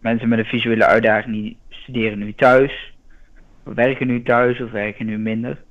mensen 0.00 0.28
met 0.28 0.38
een 0.38 0.44
visuele 0.44 0.86
uitdaging 0.86 1.34
die 1.34 1.56
studeren 1.68 2.18
nu 2.18 2.34
thuis, 2.34 2.94
werken 3.62 4.06
nu 4.06 4.22
thuis 4.22 4.60
of 4.60 4.70
werken 4.70 5.06
nu 5.06 5.18
minder. 5.18 5.62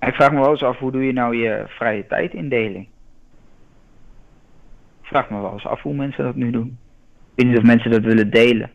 Ik 0.00 0.14
vraag 0.14 0.32
me 0.32 0.40
wel 0.40 0.50
eens 0.50 0.62
af, 0.62 0.78
hoe 0.78 0.92
doe 0.92 1.04
je 1.04 1.12
nou 1.12 1.36
je 1.36 1.64
vrije 1.66 2.06
tijdindeling? 2.06 2.88
Ik 5.02 5.08
vraag 5.08 5.30
me 5.30 5.40
wel 5.40 5.52
eens 5.52 5.66
af 5.66 5.82
hoe 5.82 5.94
mensen 5.94 6.24
dat 6.24 6.34
nu 6.34 6.50
doen. 6.50 6.78
Ik 7.34 7.34
weet 7.34 7.46
niet 7.46 7.58
of 7.58 7.64
mensen 7.64 7.90
dat 7.90 8.02
willen 8.02 8.30
delen. 8.30 8.70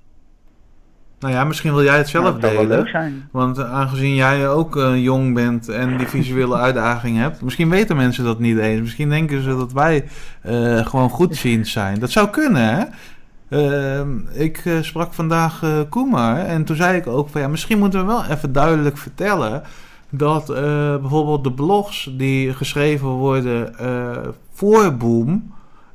Nou 1.23 1.35
ja, 1.35 1.43
misschien 1.43 1.73
wil 1.73 1.83
jij 1.83 1.97
het 1.97 2.09
zelf 2.09 2.41
leuk 2.41 2.41
delen. 2.41 2.87
Want 3.31 3.59
aangezien 3.63 4.15
jij 4.15 4.49
ook 4.49 4.77
eh, 4.77 5.03
jong 5.03 5.33
bent 5.33 5.69
en 5.69 5.97
die 5.97 6.07
visuele 6.07 6.55
uitdaging 6.55 7.17
hebt, 7.17 7.41
misschien 7.41 7.69
weten 7.69 7.95
mensen 7.95 8.23
dat 8.23 8.39
niet 8.39 8.57
eens. 8.57 8.81
Misschien 8.81 9.09
denken 9.09 9.43
ze 9.43 9.49
dat 9.49 9.71
wij 9.71 10.05
eh, 10.41 10.85
gewoon 10.85 11.09
goedziend 11.09 11.67
zijn. 11.67 11.99
Dat 11.99 12.11
zou 12.11 12.29
kunnen, 12.29 12.75
hè? 12.75 12.83
Ehm, 13.49 14.09
ik 14.31 14.57
eh, 14.65 14.73
sprak 14.81 15.13
vandaag 15.13 15.61
Koemar 15.89 16.37
en 16.37 16.63
toen 16.63 16.75
zei 16.75 16.97
ik 16.97 17.07
ook 17.07 17.29
van 17.29 17.41
ja, 17.41 17.47
misschien 17.47 17.79
moeten 17.79 17.99
we 17.99 18.05
wel 18.05 18.25
even 18.25 18.51
duidelijk 18.51 18.97
vertellen 18.97 19.61
dat 20.09 20.45
bijvoorbeeld 21.01 21.43
de 21.43 21.51
blogs 21.51 22.09
die 22.17 22.53
geschreven 22.53 23.07
worden 23.07 23.75
voor 24.53 24.95
Boom 24.95 25.53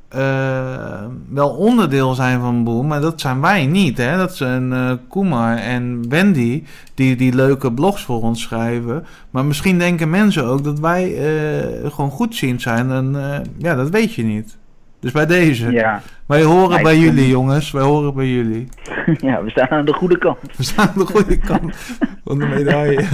eh, 0.09 1.05
wel 1.29 1.49
onderdeel 1.49 2.13
zijn 2.13 2.39
van 2.39 2.63
Boom, 2.63 2.87
maar 2.87 3.01
dat 3.01 3.21
zijn 3.21 3.41
wij 3.41 3.65
niet. 3.65 3.97
Hè? 3.97 4.17
Dat 4.17 4.35
zijn 4.35 4.73
eh 4.73 4.91
Koemar 5.07 5.57
en 5.57 6.09
Wendy 6.09 6.63
die 6.93 7.15
die 7.15 7.33
leuke 7.35 7.73
blogs 7.73 8.03
voor 8.03 8.21
ons 8.21 8.41
schrijven. 8.41 9.05
Maar 9.29 9.45
misschien 9.45 9.77
denken 9.79 10.09
mensen 10.09 10.45
ook 10.45 10.63
dat 10.63 10.79
wij 10.79 11.03
eh, 11.17 11.91
gewoon 11.91 12.11
goedziend 12.11 12.61
zijn 12.61 12.91
en 12.91 13.15
ja, 13.57 13.75
dat 13.75 13.89
weet 13.89 14.13
je 14.13 14.23
niet. 14.23 14.57
Dus 14.99 15.11
bij 15.11 15.25
deze. 15.25 15.71
Ja. 15.71 16.01
Wij 16.25 16.43
horen 16.43 16.77
Ja, 16.77 16.83
bij 16.83 16.93
vind- 16.93 17.05
jullie, 17.05 17.29
jongens. 17.29 17.71
Wij 17.71 17.83
horen 17.83 18.13
bij 18.13 18.27
jullie. 18.27 18.67
ja, 19.29 19.43
we 19.43 19.49
staan 19.49 19.67
aan 19.69 19.85
de 19.85 19.93
goede 19.93 20.17
kant. 20.17 20.37
We 20.57 20.63
staan 20.63 20.87
aan 20.87 20.97
de 20.97 21.05
goede 21.05 21.37
kant 21.37 21.75
van 22.25 22.39
de 22.39 22.45
medaille. 22.45 23.05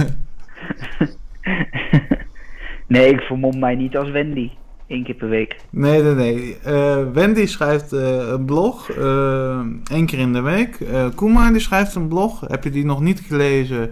nee, 2.88 3.08
ik 3.10 3.20
vermom 3.20 3.58
mij 3.58 3.74
niet 3.74 3.96
als 3.96 4.10
Wendy. 4.10 4.50
Eén 4.88 5.04
keer 5.04 5.14
per 5.14 5.28
week. 5.28 5.56
Nee, 5.70 6.02
nee, 6.02 6.14
nee. 6.14 6.56
Eh, 6.64 7.12
Wendy 7.12 7.46
schrijft 7.46 7.92
eh, 7.92 8.28
een 8.28 8.44
blog, 8.44 8.90
eh, 8.90 9.60
één 9.90 10.06
keer 10.06 10.18
in 10.18 10.32
de 10.32 10.40
week. 10.40 10.78
Koemar 11.14 11.52
die 11.52 11.60
schrijft 11.60 11.94
een 11.94 12.08
blog. 12.08 12.40
Heb 12.48 12.64
je 12.64 12.70
die 12.70 12.84
nog 12.84 13.00
niet 13.00 13.20
gelezen? 13.20 13.90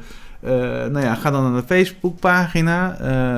Nou 0.91 1.01
ja, 1.01 1.15
ga 1.15 1.31
dan 1.31 1.53
naar 1.53 1.61
de 1.61 1.67
Facebookpagina. 1.67 2.97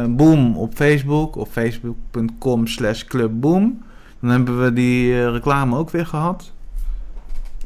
Boom 0.08 0.56
op 0.56 0.74
Facebook. 0.74 1.36
Op 1.36 1.48
facebook.com 1.48 2.66
slash 2.66 3.04
clubboom. 3.04 3.84
Dan 4.20 4.30
hebben 4.30 4.62
we 4.62 4.72
die 4.72 5.30
reclame 5.30 5.76
ook 5.76 5.90
weer 5.90 6.06
gehad. 6.06 6.52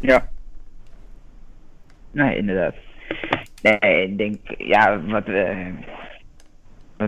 Ja. 0.01 0.29
Nee, 2.11 2.37
inderdaad. 2.37 2.75
Nee, 3.63 4.09
ik 4.09 4.19
denk, 4.19 4.39
ja, 4.59 5.01
wat, 5.01 5.27
eh 5.27 5.67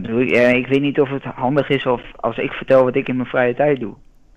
doe 0.01 0.27
ik? 0.27 0.57
Ik 0.57 0.67
weet 0.67 0.81
niet 0.81 1.01
of 1.01 1.09
het 1.09 1.25
handig 1.25 1.69
is 1.69 1.87
of 1.87 2.03
als 2.17 2.37
ik 2.37 2.53
vertel 2.53 2.85
wat 2.85 2.95
ik 2.95 3.09
in 3.09 3.17
mijn 3.17 3.29
vrije 3.29 3.55
tijd 3.55 3.81
doe. 3.81 3.95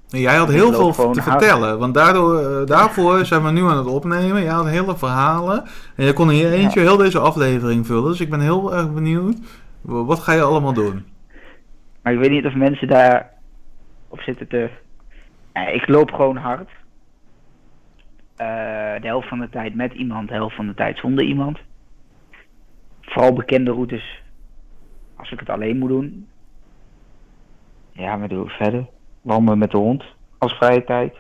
Jij 0.08 0.36
had 0.36 0.52
heel 0.52 0.94
veel 0.94 1.12
te 1.12 1.22
vertellen, 1.22 1.80
want 1.80 1.94
daardoor, 1.94 2.40
eh, 2.40 2.66
daarvoor 2.66 3.26
zijn 3.26 3.44
we 3.44 3.52
nu 3.52 3.62
aan 3.62 3.78
het 3.78 3.88
opnemen. 3.88 4.44
Jij 4.44 4.52
had 4.52 4.70
hele 4.70 4.98
verhalen 4.98 5.64
en 5.96 6.06
je 6.06 6.14
kon 6.14 6.36
je 6.36 6.52
eentje 6.52 6.80
heel 6.80 6.98
deze 6.98 7.20
aflevering 7.20 7.86
vullen. 7.86 8.10
Dus 8.10 8.22
ik 8.22 8.30
ben 8.30 8.40
heel 8.40 8.74
erg 8.74 8.94
benieuwd, 8.94 9.38
wat 9.82 10.20
ga 10.20 10.34
je 10.34 10.42
allemaal 10.42 10.74
doen? 10.74 11.06
Maar 12.02 12.14
ik 12.14 12.20
weet 12.20 12.32
niet 12.32 12.46
of 12.46 12.54
mensen 12.54 12.88
daar 12.88 13.30
op 14.08 14.20
zitten 14.20 14.48
te... 14.48 14.70
Ik 15.74 15.88
loop 15.88 16.12
gewoon 16.12 16.38
hard. 16.38 16.70
Eh, 18.36 18.48
de 19.02 19.08
helft 19.08 19.28
van 19.28 19.40
de 19.40 19.50
tijd 19.50 19.76
met 19.76 19.94
iemand, 19.94 20.28
de 20.28 20.34
helft 20.34 20.56
van 20.56 20.68
de 20.68 20.74
tijd 20.74 20.98
zonder 20.98 21.26
iemand. 21.26 21.60
Vooral 23.02 23.34
bekende 23.34 23.72
routes. 23.72 24.24
Als 25.25 25.34
ik 25.34 25.39
het 25.39 25.50
alleen 25.50 25.77
moet 25.77 25.89
doen. 25.89 26.27
Ja, 27.91 28.15
maar 28.15 28.27
doe 28.27 28.46
ik 28.46 28.51
verder. 28.51 28.86
Wandelen 29.22 29.58
met 29.58 29.72
de 29.72 29.77
hond. 29.77 30.03
Als 30.38 30.53
vrije 30.53 30.84
tijd. 30.84 31.13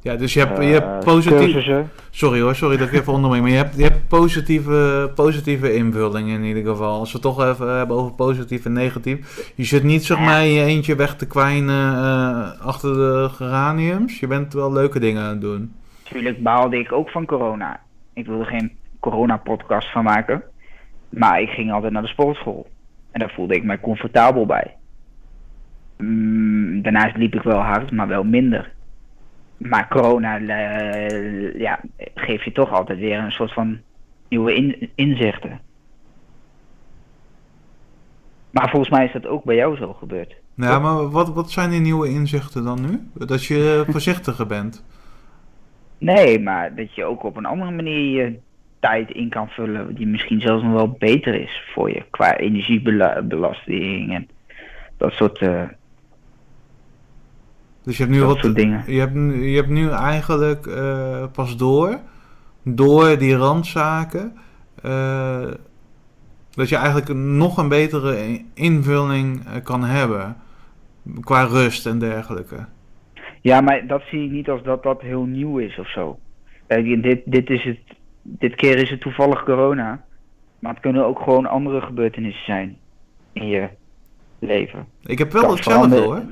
Ja, 0.00 0.16
dus 0.16 0.32
je 0.34 0.40
hebt, 0.40 0.56
je 0.58 0.64
Eh, 0.64 0.70
hebt 0.72 1.04
positief... 1.04 1.38
cursussen. 1.38 1.90
Sorry 2.10 2.40
hoor, 2.40 2.54
sorry 2.54 2.76
dat 2.76 2.88
ik 2.88 2.94
even 2.94 3.12
onderbreng, 3.12 3.42
maar 3.44 3.52
je 3.52 3.58
hebt, 3.58 3.76
je 3.76 3.82
hebt 3.82 4.08
positieve, 4.08 5.10
positieve 5.14 5.74
invulling 5.74 6.28
in 6.28 6.42
ieder 6.42 6.64
geval. 6.64 6.98
Als 6.98 7.12
we 7.12 7.18
het 7.18 7.22
toch 7.26 7.44
even 7.44 7.76
hebben 7.76 7.96
over 7.96 8.12
positief 8.12 8.64
en 8.64 8.72
negatief. 8.72 9.52
Je 9.54 9.64
zit 9.64 9.82
niet 9.82 10.04
zeg 10.04 10.18
maar 10.18 10.44
in 10.44 10.52
je 10.52 10.64
eentje 10.64 10.94
weg 10.96 11.16
te 11.16 11.26
kwijnen 11.26 11.94
eh, 11.94 12.60
achter 12.66 12.92
de 12.94 13.28
geraniums. 13.32 14.20
Je 14.20 14.26
bent 14.26 14.52
wel 14.52 14.72
leuke 14.72 14.98
dingen 14.98 15.22
aan 15.22 15.28
het 15.30 15.40
doen. 15.40 15.74
Natuurlijk 16.04 16.42
baalde 16.42 16.78
ik 16.78 16.92
ook 16.92 17.10
van 17.10 17.26
corona. 17.26 17.80
Ik 18.12 18.26
wilde 18.26 18.44
geen 18.44 18.72
corona-podcast 19.00 19.90
van 19.92 20.04
maken. 20.04 20.42
Maar 21.14 21.40
ik 21.40 21.48
ging 21.48 21.72
altijd 21.72 21.92
naar 21.92 22.02
de 22.02 22.08
sportschool. 22.08 22.66
En 23.10 23.20
daar 23.20 23.32
voelde 23.34 23.54
ik 23.54 23.64
mij 23.64 23.80
comfortabel 23.80 24.46
bij. 24.46 24.74
Mm, 25.98 26.82
daarnaast 26.82 27.16
liep 27.16 27.34
ik 27.34 27.42
wel 27.42 27.60
hard, 27.60 27.90
maar 27.90 28.08
wel 28.08 28.24
minder. 28.24 28.72
Maar 29.56 29.88
corona 29.88 30.38
eh, 30.38 31.58
ja, 31.58 31.80
geeft 32.14 32.44
je 32.44 32.52
toch 32.52 32.72
altijd 32.72 32.98
weer 32.98 33.18
een 33.18 33.32
soort 33.32 33.52
van 33.52 33.78
nieuwe 34.28 34.54
in- 34.54 34.90
inzichten. 34.94 35.60
Maar 38.50 38.70
volgens 38.70 38.90
mij 38.90 39.04
is 39.04 39.12
dat 39.12 39.26
ook 39.26 39.44
bij 39.44 39.54
jou 39.54 39.76
zo 39.76 39.92
gebeurd. 39.92 40.34
Ja, 40.54 40.78
maar 40.78 41.10
wat, 41.10 41.32
wat 41.32 41.50
zijn 41.50 41.70
die 41.70 41.80
nieuwe 41.80 42.08
inzichten 42.08 42.64
dan 42.64 42.80
nu? 42.80 43.26
Dat 43.26 43.44
je 43.44 43.84
voorzichtiger 43.88 44.46
bent. 44.46 44.84
Nee, 45.98 46.40
maar 46.40 46.74
dat 46.74 46.94
je 46.94 47.04
ook 47.04 47.22
op 47.22 47.36
een 47.36 47.44
andere 47.46 47.70
manier 47.70 48.22
je 48.22 48.38
tijd 48.84 49.10
in 49.10 49.28
kan 49.28 49.48
vullen 49.48 49.94
die 49.94 50.06
misschien 50.06 50.40
zelfs 50.40 50.62
nog 50.62 50.72
wel 50.72 50.96
beter 50.98 51.34
is 51.34 51.62
voor 51.74 51.90
je 51.90 52.04
qua 52.10 52.36
energiebelasting 52.36 54.14
en 54.14 54.28
dat 54.96 55.12
soort, 55.12 55.38
eh, 55.38 55.62
Dus 57.82 57.96
je 57.96 58.02
hebt 58.02 58.14
nu 58.14 58.20
dat 58.20 58.28
wat. 58.28 58.38
soort 58.38 58.54
dingen. 58.54 58.82
Je 58.86 58.98
hebt, 58.98 59.14
je 59.44 59.56
hebt 59.56 59.68
nu 59.68 59.90
eigenlijk 59.90 60.66
eh, 60.66 61.24
pas 61.32 61.56
door, 61.56 62.00
door 62.62 63.18
die 63.18 63.36
randzaken, 63.36 64.32
eh, 64.82 65.50
dat 66.50 66.68
je 66.68 66.76
eigenlijk 66.76 67.14
nog 67.18 67.56
een 67.56 67.68
betere 67.68 68.44
invulling 68.54 69.42
kan 69.62 69.84
hebben. 69.84 70.36
Qua 71.20 71.42
rust 71.42 71.86
en 71.86 71.98
dergelijke. 71.98 72.66
Ja, 73.40 73.60
maar 73.60 73.86
dat 73.86 74.02
zie 74.10 74.24
ik 74.24 74.30
niet 74.30 74.48
als 74.48 74.62
dat 74.62 74.82
dat 74.82 75.00
heel 75.00 75.24
nieuw 75.24 75.58
is 75.58 75.78
of 75.78 75.90
zo. 75.90 76.18
Kijk, 76.66 77.02
dit, 77.02 77.22
dit, 77.24 77.50
is 77.50 77.64
het, 77.64 77.78
dit 78.24 78.54
keer 78.54 78.78
is 78.78 78.90
het 78.90 79.00
toevallig 79.00 79.44
corona. 79.44 80.04
Maar 80.58 80.72
het 80.72 80.82
kunnen 80.82 81.06
ook 81.06 81.18
gewoon 81.18 81.46
andere 81.46 81.80
gebeurtenissen 81.80 82.44
zijn 82.44 82.76
in 83.32 83.46
je 83.46 83.68
leven. 84.38 84.86
Ik 85.02 85.18
heb 85.18 85.32
wel 85.32 85.42
Kan 85.42 85.50
hetzelfde 85.50 86.00
hoor. 86.00 86.22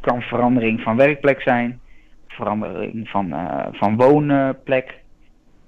kan 0.00 0.22
verandering 0.22 0.80
van 0.80 0.96
werkplek 0.96 1.40
zijn, 1.40 1.80
verandering 2.28 3.08
van, 3.08 3.32
eh, 3.32 3.66
van 3.72 3.96
woonplek 3.96 4.98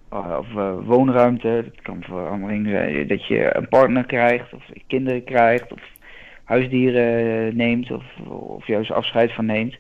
eh, 0.09 0.37
of 0.39 0.57
eh, 0.57 0.75
woonruimte. 0.85 1.49
Het 1.49 1.83
kan 1.83 2.03
verandering 2.03 2.69
zijn 2.69 3.07
dat 3.07 3.27
je 3.27 3.57
een 3.57 3.69
partner 3.69 4.07
krijgt 4.07 4.53
of 4.53 4.63
kinderen 4.87 5.25
krijgt 5.25 5.73
of 5.73 5.81
huisdieren 6.45 7.57
neemt 7.57 7.91
of, 7.91 8.05
of 8.29 8.67
juist 8.67 8.91
afscheid 8.91 9.33
van 9.33 9.47
neemt. 9.47 9.77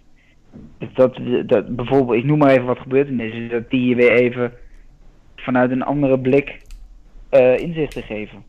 Dat, 0.94 1.18
dat, 1.46 1.76
bijvoorbeeld, 1.76 2.18
ik 2.18 2.24
noem 2.24 2.38
maar 2.38 2.50
even 2.50 2.64
wat 2.64 2.78
gebeurtenissen, 2.78 3.48
dat 3.48 3.70
die 3.70 3.88
je 3.88 3.94
weer 3.94 4.12
even 4.12 4.52
vanuit 5.42 5.70
een 5.70 5.82
andere 5.82 6.18
blik 6.18 6.60
eh, 7.28 7.58
inzichten 7.58 8.02
geven. 8.02 8.42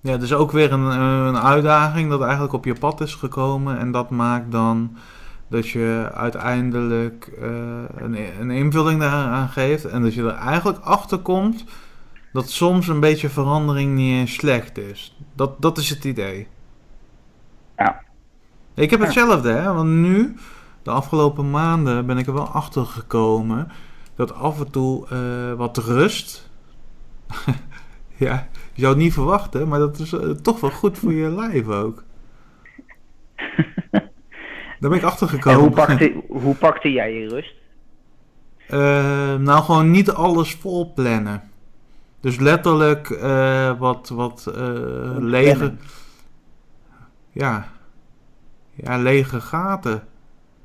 Ja, 0.00 0.16
dus 0.16 0.32
ook 0.32 0.50
weer 0.50 0.72
een, 0.72 0.84
een 1.26 1.38
uitdaging 1.38 2.10
dat 2.10 2.22
eigenlijk 2.22 2.52
op 2.52 2.64
je 2.64 2.74
pad 2.74 3.00
is 3.00 3.14
gekomen. 3.14 3.78
En 3.78 3.92
dat 3.92 4.10
maakt 4.10 4.52
dan 4.52 4.96
dat 5.48 5.68
je 5.68 6.10
uiteindelijk 6.14 7.32
eh, 7.40 7.48
een, 7.96 8.16
een 8.40 8.50
invulling 8.50 9.00
daaraan 9.00 9.48
geeft. 9.48 9.84
En 9.84 10.02
dat 10.02 10.14
je 10.14 10.22
er 10.22 10.34
eigenlijk 10.34 10.78
achter 10.78 11.18
komt 11.18 11.64
dat 12.32 12.50
soms 12.50 12.88
een 12.88 13.00
beetje 13.00 13.28
verandering 13.28 13.94
niet 13.94 14.12
eens 14.12 14.34
slecht 14.34 14.78
is. 14.78 15.16
Dat, 15.34 15.62
dat 15.62 15.78
is 15.78 15.90
het 15.90 16.04
idee. 16.04 16.46
Ja. 17.76 18.02
Ik 18.74 18.90
heb 18.90 19.00
hetzelfde, 19.00 19.50
hè? 19.52 19.72
Want 19.72 19.88
nu, 19.88 20.36
de 20.82 20.90
afgelopen 20.90 21.50
maanden, 21.50 22.06
ben 22.06 22.18
ik 22.18 22.26
er 22.26 22.32
wel 22.32 22.48
achter 22.48 22.86
gekomen 22.86 23.70
dat 24.14 24.34
af 24.34 24.60
en 24.60 24.70
toe 24.70 25.06
eh, 25.08 25.52
wat 25.52 25.76
rust. 25.76 26.50
ja, 28.16 28.48
je 28.72 28.80
zou 28.80 28.92
het 28.92 29.02
niet 29.02 29.12
verwachten, 29.12 29.68
maar 29.68 29.78
dat 29.78 29.98
is 29.98 30.12
eh, 30.12 30.30
toch 30.30 30.60
wel 30.60 30.70
goed 30.70 30.98
voor 30.98 31.12
je 31.12 31.28
lijf 31.28 31.68
ook. 31.68 32.04
Daar 34.80 34.90
ben 34.90 34.98
ik 34.98 35.02
achter 35.02 35.28
En 35.28 35.34
gekomen. 35.34 35.60
hoe 35.60 35.70
pakte, 35.70 36.22
hoe 36.28 36.54
pakte 36.54 36.92
jij 36.92 37.12
je 37.12 37.28
rust? 37.28 37.54
Eh, 38.68 39.36
nou, 39.36 39.62
gewoon 39.62 39.90
niet 39.90 40.10
alles 40.10 40.54
vol 40.54 40.92
plannen. 40.92 41.50
Dus 42.20 42.38
letterlijk 42.38 43.08
wat, 43.78 44.08
wat 44.08 44.50
lege. 45.18 45.74
Ja. 47.32 47.68
ja, 48.74 48.98
lege 48.98 49.40
gaten 49.40 50.02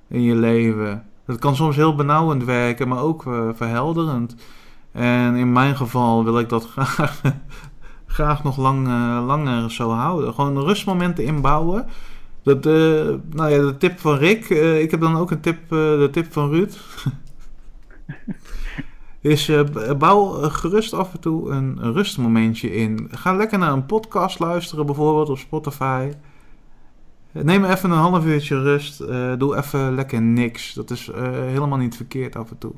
in 0.07 0.21
je 0.21 0.35
leven. 0.35 1.07
Dat 1.27 1.39
kan 1.39 1.55
soms 1.55 1.75
heel 1.75 1.95
benauwend 1.95 2.43
werken, 2.43 2.87
maar 2.87 3.01
ook 3.01 3.25
eh, 3.25 3.49
verhelderend. 3.53 4.35
En 4.91 5.35
in 5.35 5.51
mijn 5.51 5.75
geval 5.75 6.23
wil 6.23 6.39
ik 6.39 6.49
dat 6.49 6.65
graag, 6.75 7.21
graag 8.05 8.43
nog 8.43 8.57
lang, 8.57 8.87
eh, 8.87 9.23
langer 9.25 9.71
zo 9.71 9.89
houden. 9.89 10.33
Gewoon 10.33 10.59
rustmomenten 10.59 11.23
inbouwen. 11.23 11.85
Dat, 12.43 12.63
nou 12.63 13.49
ja, 13.49 13.57
de 13.57 13.75
tip 13.77 13.99
van 13.99 14.15
Rick. 14.15 14.49
eh, 14.49 14.81
ik 14.81 14.91
heb 14.91 14.99
dan 14.99 15.15
ook 15.15 15.31
een 15.31 15.39
tip, 15.39 15.69
de 15.69 16.09
tip 16.11 16.33
van 16.33 16.49
Ruud. 16.49 16.77
is 19.21 19.51
bouw 19.97 20.25
gerust 20.49 20.93
af 20.93 21.13
en 21.13 21.19
toe 21.19 21.49
een 21.49 21.93
rustmomentje 21.93 22.75
in. 22.75 23.07
Ga 23.11 23.33
lekker 23.33 23.59
naar 23.59 23.71
een 23.71 23.85
podcast 23.85 24.39
luisteren, 24.39 24.85
bijvoorbeeld 24.85 25.29
op 25.29 25.37
Spotify. 25.37 26.11
Neem 27.43 27.65
even 27.65 27.91
een 27.91 27.97
half 27.97 28.25
uurtje 28.25 28.61
rust. 28.61 28.99
eh, 28.99 29.33
doe 29.37 29.57
even 29.57 29.95
lekker 29.95 30.21
niks. 30.21 30.73
Dat 30.73 30.89
is 30.89 31.09
eh, 31.11 31.31
helemaal 31.31 31.77
niet 31.77 31.95
verkeerd 31.95 32.35
af 32.35 32.49
en 32.51 32.57
toe. 32.57 32.73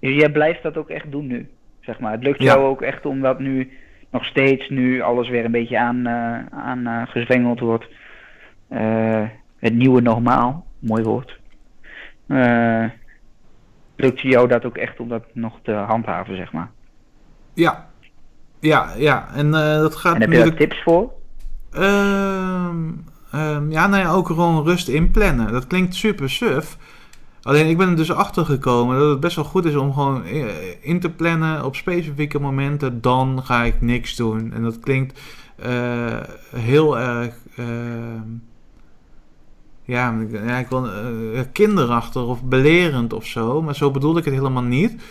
Jij 0.00 0.30
blijft 0.30 0.62
dat 0.62 0.76
ook 0.76 0.88
echt 0.88 1.10
doen 1.10 1.26
nu, 1.26 1.48
zeg 1.80 2.00
maar. 2.00 2.12
Het 2.12 2.22
lukt 2.22 2.38
Ja. 2.42 2.44
jou 2.44 2.64
ook 2.66 2.82
echt 2.82 3.06
om 3.06 3.20
dat 3.20 3.38
nu 3.38 3.70
nog 4.10 4.24
steeds, 4.24 4.68
nu 4.68 5.00
alles 5.00 5.28
weer 5.28 5.44
een 5.44 5.50
beetje 5.50 5.78
aan, 5.78 6.06
eh, 6.06 6.58
aan 6.58 7.06
gezwengeld 7.08 7.60
wordt. 7.60 7.86
Het 9.58 9.74
nieuwe 9.74 10.00
normaal, 10.00 10.66
mooi 10.78 11.02
woord. 11.02 11.38
Lukt 13.96 14.20
jou 14.20 14.48
dat 14.48 14.64
ook 14.64 14.76
echt 14.76 15.00
om 15.00 15.08
dat 15.08 15.24
nog 15.32 15.58
te 15.62 15.72
handhaven, 15.72 16.36
zeg 16.36 16.52
maar. 16.52 16.70
Ja, 17.54 17.86
ja, 18.60 18.92
ja. 18.96 19.28
En 19.34 19.50
dat 19.50 19.96
gaat 19.96 20.14
En 20.14 20.20
heb 20.20 20.30
je 20.30 20.36
natuurlijk... 20.38 20.70
tips 20.70 20.82
voor? 20.82 21.12
Ehm, 21.72 22.90
ehm, 23.32 23.70
ja, 23.70 23.86
nou 23.86 24.02
ja, 24.02 24.12
ook 24.12 24.26
gewoon 24.26 24.64
rust 24.64 24.88
inplannen. 24.88 25.52
Dat 25.52 25.66
klinkt 25.66 25.94
super 25.94 26.30
suf. 26.30 26.76
Alleen 27.42 27.68
ik 27.68 27.76
ben 27.76 27.88
er 27.88 27.96
dus 27.96 28.12
achter 28.12 28.44
gekomen 28.44 28.98
dat 28.98 29.10
het 29.10 29.20
best 29.20 29.36
wel 29.36 29.44
goed 29.44 29.64
is 29.64 29.74
om 29.74 29.92
gewoon 29.92 30.24
eh, 30.24 30.44
in 30.80 31.00
te 31.00 31.10
plannen 31.10 31.64
op 31.64 31.76
specifieke 31.76 32.40
momenten. 32.40 33.00
Dan 33.00 33.42
ga 33.44 33.62
ik 33.62 33.80
niks 33.80 34.16
doen. 34.16 34.52
En 34.52 34.62
dat 34.62 34.80
klinkt 34.80 35.20
eh, 35.56 36.20
heel 36.56 36.98
erg. 36.98 37.34
ehm, 37.56 38.28
ja, 39.84 40.14
ik 40.58 40.68
wil 40.68 40.86
eh, 40.86 41.40
kinderachtig 41.52 42.22
of 42.22 42.42
belerend 42.42 43.12
of 43.12 43.26
zo. 43.26 43.62
Maar 43.62 43.74
zo 43.74 43.90
bedoel 43.90 44.16
ik 44.16 44.24
het 44.24 44.34
helemaal 44.34 44.62
niet. 44.62 45.02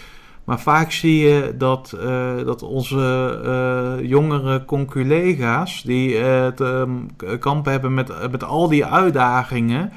Maar 0.43 0.59
vaak 0.59 0.91
zie 0.91 1.17
je 1.27 1.53
dat, 1.57 1.97
eh, 2.01 2.31
dat 2.45 2.63
onze 2.63 3.39
eh, 3.45 4.09
jongere 4.09 4.65
conculega's 4.65 5.81
die 5.83 6.17
eh, 6.17 6.47
te 6.47 6.85
ehm, 7.25 7.39
kampen 7.39 7.71
hebben 7.71 7.93
met, 7.93 8.31
met 8.31 8.43
al 8.43 8.67
die 8.67 8.85
uitdagingen, 8.85 9.91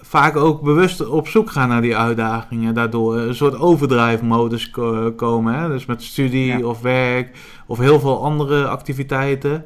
vaak 0.00 0.36
ook 0.36 0.62
bewust 0.62 1.06
op 1.08 1.28
zoek 1.28 1.50
gaan 1.50 1.68
naar 1.68 1.80
die 1.80 1.96
uitdagingen. 1.96 2.74
Daardoor 2.74 3.16
een 3.18 3.34
soort 3.34 3.58
overdrive-modus 3.58 4.70
ko- 4.70 5.12
komen. 5.16 5.54
Hè? 5.54 5.68
Dus 5.68 5.86
met 5.86 6.02
studie 6.02 6.46
Ja. 6.46 6.60
of 6.66 6.80
werk 6.80 7.36
of 7.66 7.78
heel 7.78 8.00
veel 8.00 8.24
andere 8.24 8.66
activiteiten. 8.66 9.64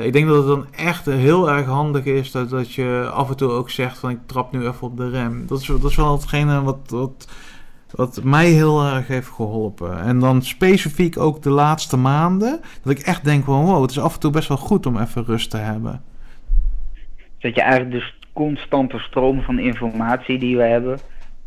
Ik 0.00 0.12
denk 0.12 0.26
dat 0.26 0.36
het 0.36 0.46
dan 0.46 0.66
echt 0.70 1.06
heel 1.06 1.50
erg 1.50 1.66
handig 1.66 2.04
is 2.04 2.30
dat, 2.30 2.50
dat 2.50 2.72
je 2.72 3.10
af 3.12 3.28
en 3.28 3.36
toe 3.36 3.50
ook 3.50 3.70
zegt 3.70 3.98
van 3.98 4.10
ik 4.10 4.18
trap 4.26 4.52
nu 4.52 4.60
even 4.60 4.80
op 4.86 4.96
de 4.96 5.08
rem. 5.10 5.44
Dat 5.46 5.60
is, 5.60 5.66
dat 5.66 5.84
is 5.90 5.96
wel 5.96 6.12
hetgene 6.12 6.62
wat, 6.62 6.78
wat, 6.88 7.28
wat 7.90 8.22
mij 8.22 8.46
heel 8.46 8.84
erg 8.84 9.06
heeft 9.06 9.28
geholpen. 9.28 10.00
En 10.02 10.18
dan 10.18 10.42
specifiek 10.42 11.18
ook 11.18 11.42
de 11.42 11.50
laatste 11.50 11.96
maanden. 11.96 12.60
Dat 12.82 12.92
ik 12.92 12.98
echt 12.98 13.24
denk 13.24 13.44
van 13.44 13.64
wow, 13.64 13.82
het 13.82 13.90
is 13.90 13.98
af 13.98 14.14
en 14.14 14.20
toe 14.20 14.30
best 14.30 14.48
wel 14.48 14.56
goed 14.56 14.86
om 14.86 14.98
even 14.98 15.24
rust 15.24 15.50
te 15.50 15.56
hebben. 15.56 16.02
Dat 17.38 17.54
je 17.54 17.60
eigenlijk 17.60 17.92
dus 17.92 18.18
constante 18.32 18.98
stroom 18.98 19.42
van 19.42 19.58
informatie 19.58 20.38
die 20.38 20.56
we 20.56 20.62
hebben, 20.62 20.98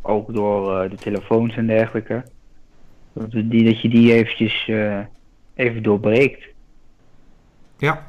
ook 0.02 0.34
door 0.34 0.82
eh, 0.82 0.90
de 0.90 0.96
telefoons 0.96 1.56
en 1.56 1.68
dergelijke, 1.68 2.26
dat, 3.14 3.32
die, 3.32 3.64
dat 3.64 3.82
je 3.82 3.90
die 3.90 4.14
eventjes 4.14 4.68
eh, 4.68 5.00
even 5.56 5.84
doorbreekt. 5.84 6.44
Ja. 7.78 8.08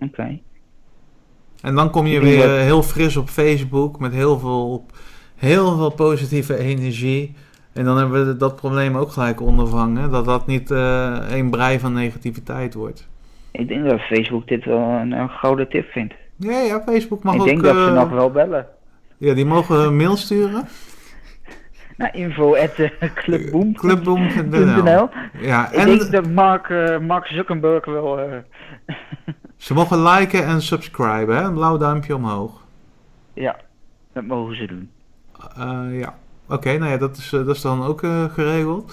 Oké. 0.00 0.38
En 1.60 1.74
dan 1.74 1.90
kom 1.90 2.06
je 2.06 2.20
weer 2.20 2.50
heel 2.50 2.82
fris 2.82 3.16
op 3.16 3.28
Facebook 3.28 3.98
met 3.98 4.12
heel 4.12 4.38
veel, 4.38 4.86
heel 5.44 5.76
veel 5.76 5.90
positieve 5.90 6.58
energie. 6.58 7.34
En 7.72 7.84
dan 7.84 7.96
hebben 7.96 8.26
we 8.26 8.36
dat 8.36 8.56
probleem 8.56 8.96
ook 8.96 9.10
gelijk 9.10 9.40
ondervangen. 9.40 10.10
Dat 10.10 10.24
dat 10.24 10.46
niet 10.46 10.70
eh 10.70 11.18
een 11.30 11.50
brei 11.50 11.78
van 11.78 11.92
negativiteit 11.92 12.74
wordt. 12.74 13.08
Ik 13.50 13.68
denk 13.68 13.88
dat 13.88 14.00
Facebook 14.00 14.48
dit 14.48 14.64
wel 14.64 14.78
een, 14.78 15.12
een 15.12 15.28
gouden 15.28 15.68
tip 15.68 15.90
vindt. 15.90 16.14
Ja, 16.36 16.60
ja, 16.60 16.82
Facebook 16.86 17.22
mag 17.22 17.34
ik 17.34 17.40
ook... 17.40 17.46
denk 17.46 17.62
dat 17.62 17.74
ze 17.74 17.86
eh, 17.86 17.94
nog 17.94 18.10
wel 18.10 18.30
bellen. 18.30 18.66
Ja, 19.16 19.34
die 19.34 19.44
mogen 19.44 19.78
een 19.78 19.96
mail 19.96 20.16
sturen. 20.16 20.64
Naar 21.96 22.14
info 22.14 22.56
at 22.56 22.78
eh, 22.78 23.14
clubboom. 23.14 23.74
Clubboom.nl. 23.82 25.08
Ja, 25.40 25.70
Ik 25.70 25.78
en 25.78 25.86
denk 25.86 26.10
dat 26.10 26.30
Mark, 26.30 26.68
Mark 27.00 27.26
Zuckerberg 27.26 27.84
wel... 27.84 28.18
ze 29.56 29.74
mogen 29.74 30.02
liken 30.02 30.44
en 30.44 30.62
subscriben, 30.62 31.36
hè? 31.36 31.42
Een 31.42 31.54
blauw 31.54 31.76
duimpje 31.76 32.14
omhoog. 32.14 32.64
ja, 33.34 33.56
dat 34.12 34.24
mogen 34.24 34.56
ze 34.56 34.66
doen. 34.66 34.90
Eh, 35.58 35.98
ja, 36.00 36.14
oké, 36.48 36.78
nou 36.78 36.90
ja, 36.90 36.96
dat 36.96 37.16
is, 37.16 37.32
eh, 37.32 37.46
dat 37.46 37.56
is 37.56 37.60
dan 37.60 37.84
ook 37.84 38.02
eh, 38.02 38.24
geregeld. 38.34 38.92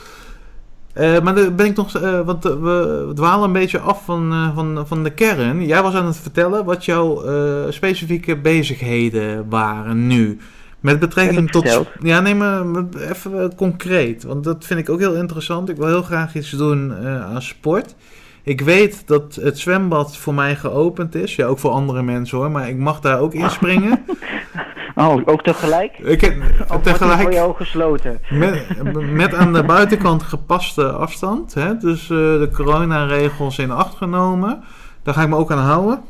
Maar 0.95 1.35
dan 1.35 1.55
ben 1.55 1.65
ik 1.65 1.75
nog, 1.75 1.91
want 2.25 2.43
we 2.43 3.11
dwalen 3.13 3.43
een 3.45 3.53
beetje 3.53 3.79
af 3.79 4.05
van, 4.05 4.51
van, 4.55 4.83
van 4.87 5.03
de 5.03 5.09
kern. 5.09 5.65
Jij 5.65 5.81
was 5.81 5.93
aan 5.93 6.05
het 6.05 6.17
vertellen 6.17 6.65
wat 6.65 6.85
jouw 6.85 7.23
specifieke 7.71 8.37
bezigheden 8.37 9.49
waren 9.49 10.07
nu. 10.07 10.37
Met 10.79 10.99
betrekking 10.99 11.51
tot. 11.51 11.81
Ja, 12.01 12.19
nee, 12.19 12.35
maar 12.35 12.65
met- 12.65 12.95
even 12.95 13.55
concreet. 13.55 14.23
Want 14.23 14.43
dat 14.43 14.65
vind 14.65 14.79
ik 14.79 14.89
ook 14.89 14.99
heel 14.99 15.15
interessant. 15.15 15.69
Ik 15.69 15.77
wil 15.77 15.87
heel 15.87 16.01
graag 16.01 16.35
iets 16.35 16.49
doen 16.49 16.93
aan 17.05 17.41
sport. 17.41 17.95
Ik 18.43 18.61
weet 18.61 19.07
dat 19.07 19.35
het 19.41 19.59
zwembad 19.59 20.17
voor 20.17 20.33
mij 20.33 20.55
geopend 20.55 21.15
is. 21.15 21.35
Ja, 21.35 21.45
ook 21.45 21.59
voor 21.59 21.71
andere 21.71 22.03
mensen 22.03 22.37
hoor. 22.37 22.51
Maar 22.51 22.69
ik 22.69 22.77
mag 22.77 22.99
daar 22.99 23.19
ook 23.19 23.33
inspringen. 23.33 24.03
Oh, 24.95 25.21
ook 25.25 25.43
tegelijk? 25.43 25.97
ik 25.99 26.21
heb 26.21 26.35
Of 26.73 26.81
tegelijk. 26.81 27.33
jou 27.33 27.55
gesloten? 27.55 28.19
Met, 28.29 28.83
met 29.11 29.33
aan 29.33 29.53
de 29.53 29.63
buitenkant 29.63 30.23
gepaste 30.23 30.91
afstand. 30.91 31.53
Hè? 31.53 31.77
Dus 31.77 32.01
eh, 32.01 32.17
de 32.17 32.49
coronaregels 32.53 33.59
in 33.59 33.71
acht 33.71 33.95
genomen. 33.95 34.63
Daar 35.03 35.13
ga 35.13 35.21
ik 35.21 35.29
me 35.29 35.35
ook 35.35 35.51
aan 35.51 35.57
houden. 35.57 36.01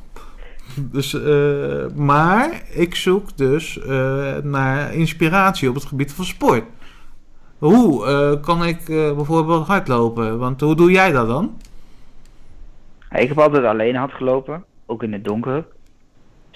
Dus, 0.75 1.13
eh, 1.23 1.85
maar 1.95 2.61
ik 2.69 2.95
zoek 2.95 3.37
dus 3.37 3.79
eh, 3.79 4.35
naar 4.43 4.93
inspiratie 4.93 5.69
op 5.69 5.75
het 5.75 5.85
gebied 5.85 6.13
van 6.13 6.25
sport. 6.25 6.63
Hoe 7.57 8.39
kan 8.39 8.65
ik 8.65 8.85
bijvoorbeeld 8.85 9.67
hardlopen? 9.67 10.39
Want 10.39 10.61
hoe 10.61 10.75
doe 10.75 10.91
jij 10.91 11.11
dat 11.11 11.27
dan? 11.27 11.57
Ik 13.11 13.27
heb 13.27 13.39
altijd 13.39 13.65
alleen 13.65 13.95
hard 13.95 14.13
gelopen, 14.13 14.63
ook 14.85 15.03
in 15.03 15.13
het 15.13 15.23
donker. 15.23 15.65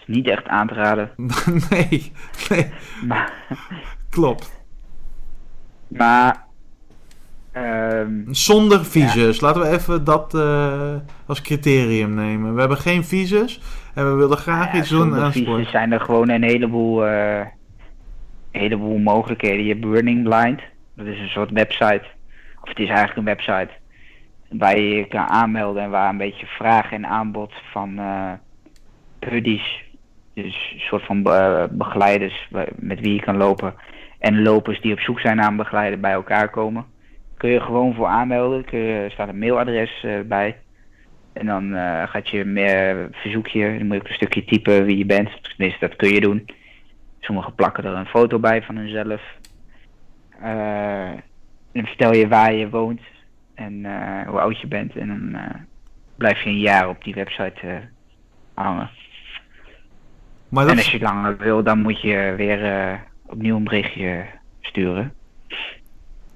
Niet 0.06 0.28
echt 0.28 0.48
aan 0.48 0.68
te 0.68 0.74
raden. 0.74 1.12
nee, 1.70 2.12
nee, 2.50 2.72
Maar, 3.08 3.34
klopt. 4.10 4.66
maar 5.88 6.46
ehm, 7.52 8.10
Zonder 8.28 8.86
visus. 8.86 9.42
Laten 9.42 9.62
we 9.62 9.68
even 9.68 10.04
dat 10.04 10.34
eh, 10.34 10.96
als 11.26 11.42
criterium 11.42 12.14
nemen. 12.14 12.54
We 12.54 12.60
hebben 12.60 12.78
geen 12.78 13.04
visus 13.04 13.62
en 13.94 14.12
we 14.12 14.16
willen 14.16 14.38
graag 14.38 14.74
ja, 14.74 14.80
iets 14.80 14.90
doen 14.90 15.16
aan 15.16 15.34
zijn 15.66 15.92
er 15.92 16.02
gewoon 16.02 16.30
een 16.30 16.44
heleboel, 16.44 17.06
eh, 17.06 17.46
heleboel 18.52 18.98
mogelijkheden. 18.98 19.64
Je 19.64 19.74
hebt 19.74 19.90
Burning 19.90 20.24
Blind, 20.24 20.62
dat 20.96 21.06
is 21.06 21.20
een 21.20 21.30
soort 21.30 21.52
website. 21.52 22.04
Of 22.62 22.70
het 22.70 22.80
is 22.80 22.88
eigenlijk 22.88 23.18
een 23.18 23.36
website. 23.36 23.70
Waar 24.50 24.78
je 24.80 24.90
je 24.90 25.08
kan 25.08 25.28
aanmelden 25.28 25.84
en 25.84 25.90
waar 25.90 26.10
een 26.10 26.18
beetje 26.18 26.46
vraag 26.46 26.92
en 26.92 27.06
aanbod 27.06 27.52
van 27.72 27.98
eh 28.00 28.32
buddies, 29.30 29.85
dus 30.36 30.72
een 30.74 30.80
soort 30.80 31.06
van 31.06 31.26
eh, 31.26 31.64
begeleiders 31.70 32.50
met 32.76 33.00
wie 33.00 33.14
je 33.14 33.22
kan 33.22 33.38
lopen. 33.38 33.74
En 34.20 34.42
lopers 34.42 34.82
die 34.82 34.94
op 34.94 35.00
zoek 35.00 35.20
zijn 35.20 35.36
naar 35.38 35.48
een 35.48 35.56
begeleider 35.56 36.00
bij 36.00 36.12
elkaar 36.12 36.50
komen. 36.50 36.86
Kun 37.38 37.50
je 37.50 37.60
gewoon 37.60 37.94
voor 37.94 38.08
aanmelden. 38.08 38.66
Er 38.72 39.12
staat 39.12 39.28
een 39.28 39.40
mailadres 39.40 40.04
eh, 40.04 40.20
bij. 40.26 40.58
En 41.34 41.46
dan 41.46 41.76
eh, 41.76 42.08
gaat 42.08 42.30
je 42.30 42.46
meer 42.46 43.08
verzoekje. 43.12 43.78
Dan 43.78 43.88
moet 43.88 44.02
je 44.02 44.08
een 44.08 44.14
stukje 44.14 44.46
typen 44.46 44.86
wie 44.86 44.98
je 44.98 45.06
bent. 45.06 45.30
Tenminste, 45.44 45.88
dat 45.88 45.96
kun 45.96 46.14
je 46.14 46.22
doen. 46.22 46.46
Sommigen 47.20 47.56
plakken 47.56 47.84
er 47.84 47.94
een 47.94 48.06
foto 48.06 48.40
bij 48.40 48.64
van 48.64 48.76
hunzelf. 48.76 49.22
Eh, 50.42 51.12
dan 51.74 51.86
vertel 51.86 52.14
je 52.14 52.28
waar 52.28 52.54
je 52.54 52.70
woont 52.70 53.02
en 53.56 53.86
hoe 54.28 54.40
oud 54.40 54.60
je 54.60 54.68
bent. 54.68 54.96
En 54.96 55.08
dan 55.08 55.38
blijf 56.18 56.42
je 56.42 56.50
een 56.50 56.60
jaar 56.60 56.90
op 56.90 57.04
die 57.04 57.14
website 57.14 57.82
hangen. 58.54 58.90
Maar 60.50 60.68
En 60.68 60.78
als 60.78 60.92
je 60.92 61.00
langer 61.00 61.38
wil, 61.38 61.64
dan 61.64 61.80
moet 61.82 62.02
je 62.02 62.34
weer 62.38 62.66
eh, 62.66 62.94
opnieuw 63.26 63.56
een 63.56 63.64
berichtje 63.64 64.26
sturen. 64.62 65.14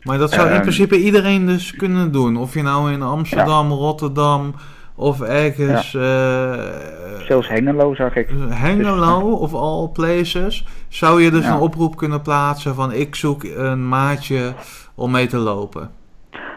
maar 0.03 0.17
dat 0.17 0.31
zou 0.31 0.47
in 0.47 0.53
Ehm, 0.53 0.61
principe 0.61 0.99
iedereen 0.99 1.45
dus 1.45 1.75
kunnen 1.75 2.11
doen. 2.11 2.37
Of 2.37 2.53
je 2.53 2.61
nou 2.61 2.91
in 2.91 3.01
Amsterdam, 3.01 3.71
Rotterdam 3.71 4.53
of 4.95 5.21
ergens 5.21 5.93
eh, 5.95 7.21
Zelfs 7.27 7.47
Hengelo 7.47 7.95
zag 7.95 8.15
ik. 8.15 8.29
Hengelo 8.49 9.31
of 9.31 9.53
all 9.53 9.87
places. 9.87 10.65
Zou 10.87 11.21
je 11.23 11.31
dus 11.31 11.43
Ja. 11.43 11.53
een 11.53 11.59
oproep 11.59 11.95
kunnen 11.95 12.21
plaatsen 12.21 12.75
van 12.75 12.93
ik 12.93 13.15
zoek 13.15 13.43
een 13.43 13.87
maatje 13.89 14.53
om 14.95 15.11
mee 15.11 15.27
te 15.27 15.37
lopen. 15.37 15.91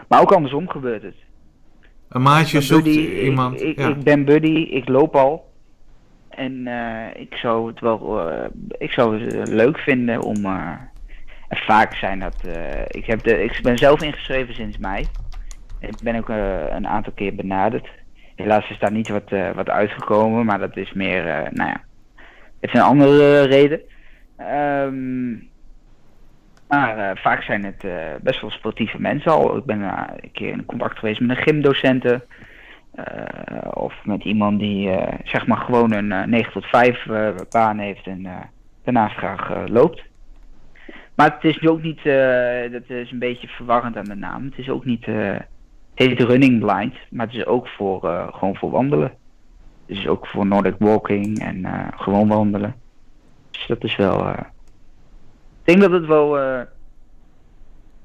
Maar 0.07 0.21
ook 0.21 0.31
andersom 0.33 0.69
gebeurt 0.69 1.01
het. 1.03 1.15
Een 2.09 2.21
maatje 2.21 2.61
zoekt 2.61 2.83
buddy, 2.83 2.99
iemand. 3.23 3.61
Ik, 3.61 3.67
ik, 3.67 3.77
ja. 3.77 3.87
ik 3.87 4.03
ben 4.03 4.25
buddy, 4.25 4.55
ik 4.71 4.87
loop 4.87 5.15
al. 5.15 5.51
En 6.35 6.67
eh, 6.67 7.21
ik 7.21 7.35
zou 7.35 7.67
het 7.67 7.79
wel 7.79 8.29
eh, 8.29 8.49
ik 8.77 8.91
zou 8.91 9.23
het 9.23 9.33
eh, 9.33 9.53
leuk 9.55 9.77
vinden 9.77 10.21
om. 10.21 10.45
en 10.45 11.57
vaak 11.57 11.95
zijn 11.95 12.19
dat. 12.19 12.47
ik, 12.87 13.05
heb 13.05 13.23
de, 13.23 13.43
ik 13.43 13.59
ben 13.61 13.77
zelf 13.77 14.01
ingeschreven 14.01 14.53
sinds 14.53 14.77
mei. 14.77 15.05
Ik 15.79 15.95
ben 16.03 16.15
ook 16.15 16.29
een 16.29 16.87
aantal 16.87 17.13
keer 17.13 17.35
benaderd. 17.35 17.87
Helaas 18.35 18.69
is 18.69 18.79
daar 18.79 18.91
niet 18.91 19.09
wat, 19.09 19.29
wat 19.55 19.69
uitgekomen, 19.69 20.45
maar 20.45 20.59
dat 20.59 20.77
is 20.77 20.93
meer. 20.93 21.23
nou 21.51 21.69
ja, 21.69 21.81
het 22.59 22.69
is 22.69 22.73
een 22.73 22.85
andere 22.85 23.41
reden. 23.41 23.81
Ehm, 24.37 25.31
maar 26.67 27.19
vaak 27.21 27.43
zijn 27.43 27.65
het 27.65 27.85
best 28.21 28.41
wel 28.41 28.51
sportieve 28.51 29.01
mensen 29.01 29.31
al. 29.31 29.57
Ik 29.57 29.65
ben 29.65 29.81
een 29.81 30.31
keer 30.31 30.51
in 30.51 30.65
contact 30.65 30.99
geweest 30.99 31.19
met 31.19 31.37
een 31.37 31.43
gymdocenten. 31.43 32.23
Eh, 32.95 33.71
of 33.73 33.93
met 34.05 34.23
iemand 34.23 34.59
die 34.59 34.89
eh, 34.89 35.19
zeg 35.23 35.47
maar 35.47 35.57
gewoon 35.57 35.91
een 35.91 36.11
eh, 36.11 36.25
9 36.25 36.51
tot 36.51 36.65
5 36.65 37.05
eh, 37.07 37.29
baan 37.49 37.77
heeft 37.77 38.07
en 38.07 38.25
eh, 38.25 38.37
daarnaast 38.83 39.15
graag 39.17 39.49
eh, 39.49 39.61
loopt. 39.65 40.03
Maar 41.15 41.31
het 41.33 41.43
is 41.43 41.59
nu 41.59 41.69
ook 41.69 41.81
niet, 41.81 42.05
eh, 42.05 42.71
dat 42.71 42.89
is 42.89 43.11
een 43.11 43.19
beetje 43.19 43.47
verwarrend 43.47 43.97
aan 43.97 44.03
de 44.03 44.15
naam. 44.15 44.43
Het 44.43 44.57
is 44.57 44.69
ook 44.69 44.85
niet, 44.85 45.03
eh, 45.07 45.31
het 45.33 46.07
heet 46.07 46.19
running 46.21 46.59
blind, 46.59 46.95
maar 47.09 47.25
het 47.25 47.35
is 47.35 47.45
ook 47.45 47.67
voor, 47.67 48.09
eh, 48.09 48.27
gewoon 48.33 48.55
voor 48.55 48.69
wandelen. 48.71 49.11
Het 49.85 49.97
is 49.97 50.07
ook 50.07 50.27
voor 50.27 50.45
Nordic 50.45 50.75
walking 50.79 51.39
en 51.39 51.65
eh, 51.65 51.87
gewoon 51.95 52.27
wandelen. 52.27 52.75
Dus 53.51 53.67
dat 53.67 53.83
is 53.83 53.95
wel, 53.95 54.25
eh, 54.25 54.39
ik 54.39 55.63
denk 55.63 55.81
dat 55.81 55.91
het 55.91 56.05
wel. 56.05 56.39
eh, 56.39 56.61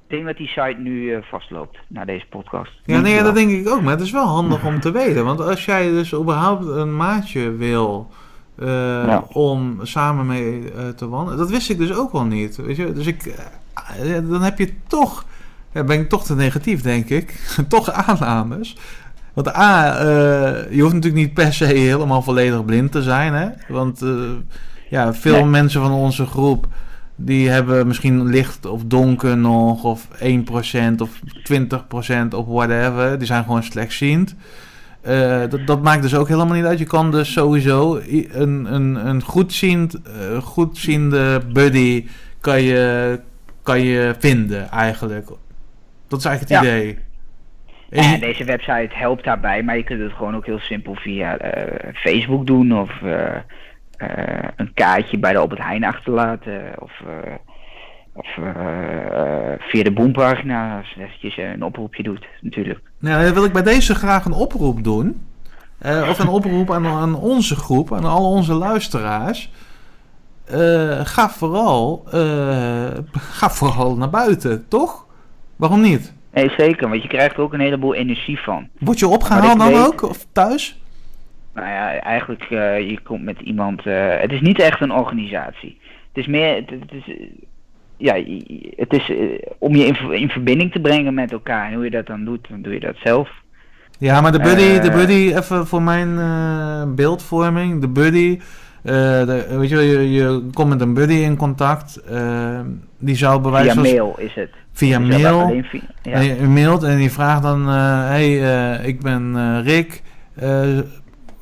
ik 0.08 0.14
denk 0.14 0.26
dat 0.26 0.36
die 0.36 0.46
site 0.48 0.76
nu 0.78 1.14
eh, 1.14 1.22
vastloopt 1.22 1.78
na 1.88 2.04
deze 2.04 2.26
podcast. 2.30 2.70
Ja, 2.84 3.00
nee, 3.00 3.22
dat 3.22 3.34
denk 3.34 3.50
ik 3.50 3.68
ook. 3.68 3.82
Maar 3.82 3.92
het 3.92 4.00
is 4.02 4.10
wel 4.10 4.26
handig 4.26 4.64
om 4.64 4.80
te 4.80 4.90
weten. 4.90 5.24
Want 5.24 5.40
als 5.40 5.64
jij 5.64 5.88
dus 5.90 6.14
überhaupt 6.14 6.66
een 6.66 6.96
maatje 6.96 7.50
wil 7.56 8.08
eh, 8.58 8.66
Ja. 9.06 9.24
om 9.32 9.78
samen 9.82 10.26
mee 10.26 10.72
eh, 10.76 10.88
te 10.88 11.08
wandelen. 11.08 11.38
Dat 11.38 11.50
wist 11.50 11.70
ik 11.70 11.78
dus 11.78 11.94
ook 11.94 12.12
wel 12.12 12.24
niet. 12.24 12.56
Weet 12.56 12.76
je? 12.76 12.92
Dus 12.92 13.06
ik, 13.06 13.26
eh, 13.26 14.14
dan 14.30 14.42
heb 14.42 14.58
je 14.58 14.72
toch, 14.86 15.24
ja, 15.72 15.84
ben 15.84 16.00
ik 16.00 16.08
toch 16.08 16.24
te 16.24 16.34
negatief 16.34 16.82
denk 16.82 17.08
ik. 17.08 17.32
toch 17.68 17.90
aannames. 17.90 18.76
Want 19.34 19.56
A, 19.56 19.96
eh, 19.98 20.72
je 20.74 20.80
hoeft 20.82 20.94
natuurlijk 20.94 21.22
niet 21.24 21.34
per 21.34 21.52
se 21.52 21.64
helemaal 21.64 22.22
volledig 22.22 22.64
blind 22.64 22.92
te 22.92 23.02
zijn. 23.02 23.32
Hè? 23.32 23.48
Want 23.68 24.02
eh, 24.02 24.10
ja, 24.90 25.14
veel 25.14 25.32
Nee. 25.34 25.44
mensen 25.44 25.80
van 25.80 25.92
onze 25.92 26.26
groep 26.26 26.66
die 27.20 27.48
hebben 27.48 27.86
misschien 27.86 28.24
licht 28.26 28.66
of 28.66 28.82
donker 28.84 29.36
nog, 29.38 29.84
of 29.84 30.08
1% 30.08 30.20
of 30.98 31.20
20% 31.52 32.34
of 32.34 32.46
whatever. 32.46 33.18
Die 33.18 33.26
zijn 33.26 33.44
gewoon 33.44 33.62
slechtziend. 33.62 34.36
Eh, 35.00 35.40
dat, 35.48 35.66
dat 35.66 35.82
maakt 35.82 36.02
dus 36.02 36.14
ook 36.14 36.28
helemaal 36.28 36.56
niet 36.56 36.64
uit. 36.64 36.78
Je 36.78 36.84
kan 36.84 37.10
dus 37.10 37.32
sowieso 37.32 38.00
een, 38.32 38.74
een, 38.74 39.06
een 39.06 39.22
goedziend, 39.22 39.94
eh, 40.02 40.36
goedziende 40.42 41.40
buddy 41.52 42.06
kan 42.40 42.62
je, 42.62 43.20
kan 43.62 43.80
je 43.80 44.14
vinden 44.18 44.70
eigenlijk. 44.70 45.26
Dat 46.08 46.18
is 46.18 46.24
eigenlijk 46.24 46.60
het 46.60 46.70
Ja. 46.70 46.76
idee. 46.76 46.98
Ja, 47.90 48.12
En- 48.14 48.20
deze 48.20 48.44
website 48.44 48.88
helpt 48.90 49.24
daarbij, 49.24 49.62
maar 49.62 49.76
je 49.76 49.82
kunt 49.84 50.00
het 50.00 50.12
gewoon 50.12 50.36
ook 50.36 50.46
heel 50.46 50.58
simpel 50.58 50.94
via 50.94 51.36
eh, 51.38 51.92
Facebook 51.94 52.46
doen 52.46 52.78
of 52.78 52.90
een 54.56 54.74
kaartje 54.74 55.18
bij 55.18 55.32
de 55.32 55.38
Albert 55.38 55.60
Heijn 55.62 55.84
achterlaten 55.84 56.62
of, 56.78 56.92
eh, 57.06 57.32
of 58.12 58.26
eh, 58.36 59.52
eh, 59.52 59.60
via 59.60 59.82
de 59.82 59.92
Boompagina 59.92 60.76
als 60.78 60.90
je 60.90 61.02
eventjes 61.02 61.36
een 61.36 61.62
oproepje 61.62 62.02
doet 62.02 62.26
natuurlijk. 62.40 62.80
Nou, 62.98 63.24
dan 63.24 63.34
wil 63.34 63.44
ik 63.44 63.52
bij 63.52 63.62
deze 63.62 63.94
graag 63.94 64.24
een 64.24 64.32
oproep 64.32 64.84
doen. 64.84 65.26
Eh, 65.78 66.06
of 66.08 66.18
een 66.18 66.28
oproep 66.28 66.72
aan, 66.72 66.86
aan 66.86 67.14
onze 67.14 67.56
groep, 67.56 67.92
aan 67.94 68.04
al 68.04 68.30
onze 68.32 68.52
luisteraars. 68.54 69.50
Eh, 70.44 71.00
ga, 71.04 71.30
vooral, 71.30 72.04
eh, 72.12 72.88
ga 73.12 73.50
vooral 73.50 73.96
naar 73.96 74.10
buiten, 74.10 74.68
toch? 74.68 75.06
Waarom 75.56 75.80
niet? 75.80 76.12
Nee, 76.32 76.50
zeker, 76.56 76.88
want 76.88 77.02
je 77.02 77.08
krijgt 77.08 77.36
er 77.36 77.42
ook 77.42 77.52
een 77.52 77.60
heleboel 77.60 77.94
energie 77.94 78.38
van. 78.40 78.68
Word 78.78 78.98
je 78.98 79.08
opgehaald 79.08 79.58
dan 79.58 79.68
weet- 79.72 79.86
ook? 79.86 80.02
Of 80.02 80.26
thuis? 80.32 80.80
Nou 81.58 81.70
ja, 81.70 82.00
eigenlijk, 82.00 82.42
eh, 82.42 82.90
je 82.90 82.98
komt 83.02 83.22
met 83.24 83.40
iemand. 83.40 83.86
eh, 83.86 84.20
het 84.20 84.32
is 84.32 84.40
niet 84.40 84.60
echt 84.60 84.80
een 84.80 84.92
organisatie. 84.92 85.78
Het 86.12 86.16
is 86.24 86.26
meer. 86.26 86.54
Het, 86.54 86.70
het 86.70 86.92
is, 86.92 87.16
ja, 87.96 88.14
het 88.76 88.92
is 88.92 89.10
eh, 89.10 89.16
om 89.58 89.74
je 89.74 89.84
in, 89.86 89.94
ver- 89.94 90.14
in 90.14 90.28
verbinding 90.28 90.72
te 90.72 90.80
brengen 90.80 91.14
met 91.14 91.32
elkaar. 91.32 91.66
En 91.68 91.74
hoe 91.74 91.84
je 91.84 91.90
dat 91.90 92.06
dan 92.06 92.24
doet, 92.24 92.46
dan 92.48 92.62
doe 92.62 92.72
je 92.72 92.80
dat 92.80 92.96
zelf. 93.04 93.30
Ja, 93.98 94.20
maar 94.20 94.32
de 94.32 94.40
buddy, 94.40 94.78
de 94.80 94.90
buddy 94.90 95.32
even 95.36 95.66
voor 95.66 95.82
mijn 95.82 96.14
beeldvorming. 96.94 97.80
De 97.80 97.88
buddy, 97.88 98.38
de, 98.82 99.56
weet 99.58 99.68
je, 99.68 99.74
wel, 99.76 99.84
je, 99.84 100.10
je 100.12 100.48
komt 100.52 100.68
met 100.68 100.80
een 100.80 100.94
buddy 100.94 101.14
in 101.14 101.36
contact. 101.36 102.02
die 102.98 103.16
zou 103.16 103.40
bij 103.40 103.50
wijze 103.50 103.70
Via 103.70 103.80
mail 103.82 104.14
is 104.18 104.34
het. 104.34 104.50
via 104.72 104.98
mail. 104.98 105.62
via- 105.70 105.80
ja. 106.02 106.12
En 106.12 106.24
je 106.24 106.46
mailt 106.46 106.82
en 106.82 106.96
die 106.96 107.10
vraagt 107.12 107.42
dan: 107.42 107.68
hé, 107.68 108.38
hey, 108.38 108.80
ik 108.84 109.00
ben 109.00 109.62
Rick. 109.62 110.02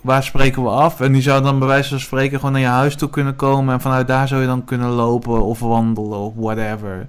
Waar 0.07 0.23
spreken 0.23 0.63
we 0.63 0.69
af? 0.69 1.01
En 1.01 1.13
die 1.13 1.23
zou 1.23 1.43
dan 1.43 1.59
bij 1.59 1.69
wijze 1.69 1.89
van 1.89 2.01
spreken 2.01 2.39
gewoon 2.39 2.53
naar 2.53 2.61
je 2.61 2.67
huis 2.67 2.97
toe 2.97 3.11
kunnen 3.11 3.37
komen. 3.37 3.75
En 3.75 3.81
vanuit 3.81 4.07
daar 4.07 4.29
zou 4.29 4.41
je 4.41 4.47
dan 4.47 4.65
kunnen 4.65 4.89
lopen 4.89 5.43
of 5.43 5.61
wandelen 5.61 6.19
of 6.19 6.33
whatever. 6.37 7.09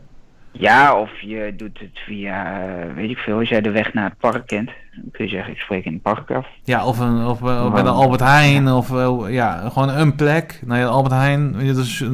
Ja, 0.52 1.00
of 1.00 1.22
je 1.22 1.54
doet 1.58 1.80
het 1.80 2.00
via, 2.06 2.62
eh, 2.62 2.94
weet 2.94 3.10
ik 3.10 3.18
veel, 3.18 3.38
als 3.38 3.50
jij 3.50 3.62
de 3.62 3.72
weg 3.72 3.94
naar 3.94 4.10
het 4.10 4.18
park 4.18 4.48
kent. 4.48 4.72
Kun 5.12 5.26
je 5.26 5.32
zeggen, 5.32 5.54
ik 5.54 5.60
spreek 5.60 5.86
in 5.86 5.94
een 5.94 6.02
park 6.02 6.32
af. 6.32 6.48
Ja, 6.64 6.86
of, 6.86 7.00
een, 7.00 7.26
of, 7.26 7.42
eh, 7.42 7.74
bij 7.74 7.84
de 7.84 7.90
Albert 7.90 8.22
Heijn, 8.22 8.68
of 8.68 8.92
eh, 8.92 9.34
ja, 9.34 9.70
gewoon 9.70 9.90
een 9.90 10.16
plek. 10.16 10.62
Nou 10.66 10.80
ja, 10.80 10.86
Albert 10.86 11.14
Heijn, 11.14 11.56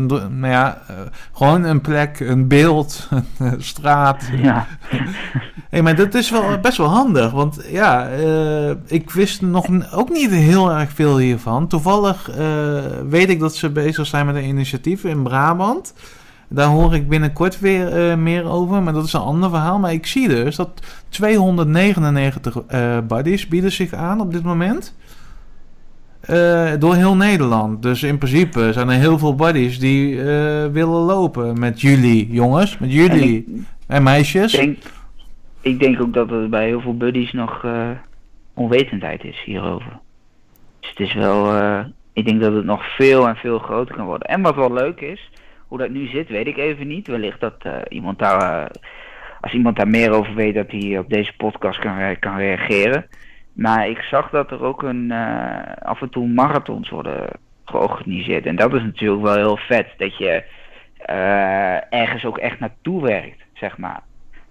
do- 0.08 0.30
nou 0.30 0.54
ja, 0.54 0.82
eh, 0.88 0.96
gewoon 1.34 1.63
een 1.63 1.82
plek, 1.82 2.19
een 2.19 2.48
beeld, 2.48 3.10
een 3.39 3.63
straat. 3.63 4.30
Ja, 4.36 4.67
Hé, 5.69 5.82
maar 5.82 5.96
dat 5.96 6.13
is 6.13 6.30
wel 6.32 6.60
best 6.60 6.78
wel 6.78 6.88
handig, 6.88 7.32
want 7.32 7.65
ja, 7.69 8.08
ik 8.88 9.12
wist 9.12 9.41
nog 9.41 9.65
ook 9.93 10.10
niet 10.10 10.32
heel 10.32 10.72
erg 10.72 10.91
veel 10.91 11.17
hiervan. 11.17 11.67
Toevallig 11.67 12.30
weet 13.10 13.30
ik 13.30 13.39
dat 13.39 13.56
ze 13.56 13.69
bezig 13.69 14.06
zijn 14.06 14.26
met 14.26 14.36
een 14.36 14.48
initiatief 14.48 15.04
in 15.04 15.24
Brabant. 15.24 15.93
Daar 16.53 16.67
hoor 16.67 16.95
ik 16.95 17.09
binnenkort 17.09 17.59
weer 17.59 17.87
eh, 17.87 18.17
meer 18.17 18.45
over, 18.45 18.83
maar 18.83 18.93
dat 18.93 19.05
is 19.05 19.13
een 19.13 19.19
ander 19.19 19.49
verhaal. 19.49 19.79
Maar 19.79 19.93
ik 19.93 20.05
zie 20.05 20.27
dus 20.27 20.55
dat 20.55 21.03
299 21.09 22.57
eh 22.67 22.97
buddies 23.07 23.47
bieden 23.47 23.71
zich 23.71 23.93
aan 23.93 24.21
op 24.21 24.33
dit 24.33 24.43
moment. 24.43 24.97
Eh, 26.21 26.71
door 26.79 26.95
heel 26.95 27.15
Nederland. 27.15 27.81
Dus 27.81 28.03
in 28.03 28.17
principe 28.17 28.73
zijn 28.73 28.89
er 28.89 28.99
heel 28.99 29.17
veel 29.17 29.35
buddies 29.35 29.79
die 29.79 30.21
willen 30.71 31.01
lopen 31.01 31.59
met 31.59 31.81
jullie, 31.81 32.31
jongens. 32.31 32.77
Met 32.77 32.89
en 32.89 32.95
jullie 32.95 33.37
ik 33.37 33.45
en 33.87 34.03
meisjes. 34.03 34.51
denk, 34.51 34.77
ik 35.61 35.79
denk 35.79 36.01
ook 36.01 36.13
dat 36.13 36.31
er 36.31 36.49
bij 36.49 36.65
heel 36.65 36.81
veel 36.81 36.97
buddies 36.97 37.31
nog 37.31 37.65
onwetendheid 38.53 39.23
is 39.23 39.41
hierover. 39.45 39.99
Dus 40.79 40.89
het 40.89 40.99
is 40.99 41.13
wel, 41.13 41.63
ik 42.13 42.25
denk 42.25 42.41
dat 42.41 42.53
het 42.53 42.65
nog 42.65 42.95
veel 42.95 43.27
en 43.27 43.35
veel 43.35 43.59
groter 43.59 43.95
kan 43.95 44.05
worden. 44.05 44.27
En 44.27 44.41
wat 44.41 44.55
wel 44.55 44.73
leuk 44.73 45.01
is, 45.01 45.29
hoe 45.73 45.81
dat 45.81 45.91
nu 45.91 46.07
zit, 46.07 46.29
weet 46.29 46.47
ik 46.47 46.57
even 46.57 46.88
niet. 46.88 47.07
Wellicht 47.07 47.39
dat 47.39 47.55
eh, 47.59 47.75
iemand 47.89 48.19
daar, 48.19 48.63
eh, 48.63 48.69
als 49.41 49.53
iemand 49.53 49.75
daar 49.75 49.88
meer 49.88 50.12
over 50.12 50.36
weet, 50.36 50.55
dat 50.55 50.71
hij 50.71 50.97
op 50.97 51.09
deze 51.09 51.36
podcast 51.38 51.79
kan, 51.79 52.19
kan 52.19 52.38
reageren. 52.38 53.05
Maar 53.53 53.89
ik 53.89 53.97
zag 53.97 54.29
dat 54.29 54.51
er 54.51 54.63
ook 54.63 54.83
een, 54.83 55.12
eh, 55.12 55.73
af 55.81 56.01
en 56.01 56.09
toe 56.09 56.27
marathons 56.27 56.89
worden 56.89 57.29
georganiseerd. 57.65 58.45
En 58.45 58.55
dat 58.55 58.73
is 58.73 58.81
natuurlijk 58.81 59.21
wel 59.21 59.36
heel 59.36 59.57
vet, 59.57 59.88
dat 59.97 60.17
je 60.17 60.43
ergens 61.89 62.25
ook 62.25 62.38
echt 62.38 62.59
naartoe 62.59 63.01
werkt, 63.01 63.43
zeg 63.53 63.77
maar. 63.77 64.01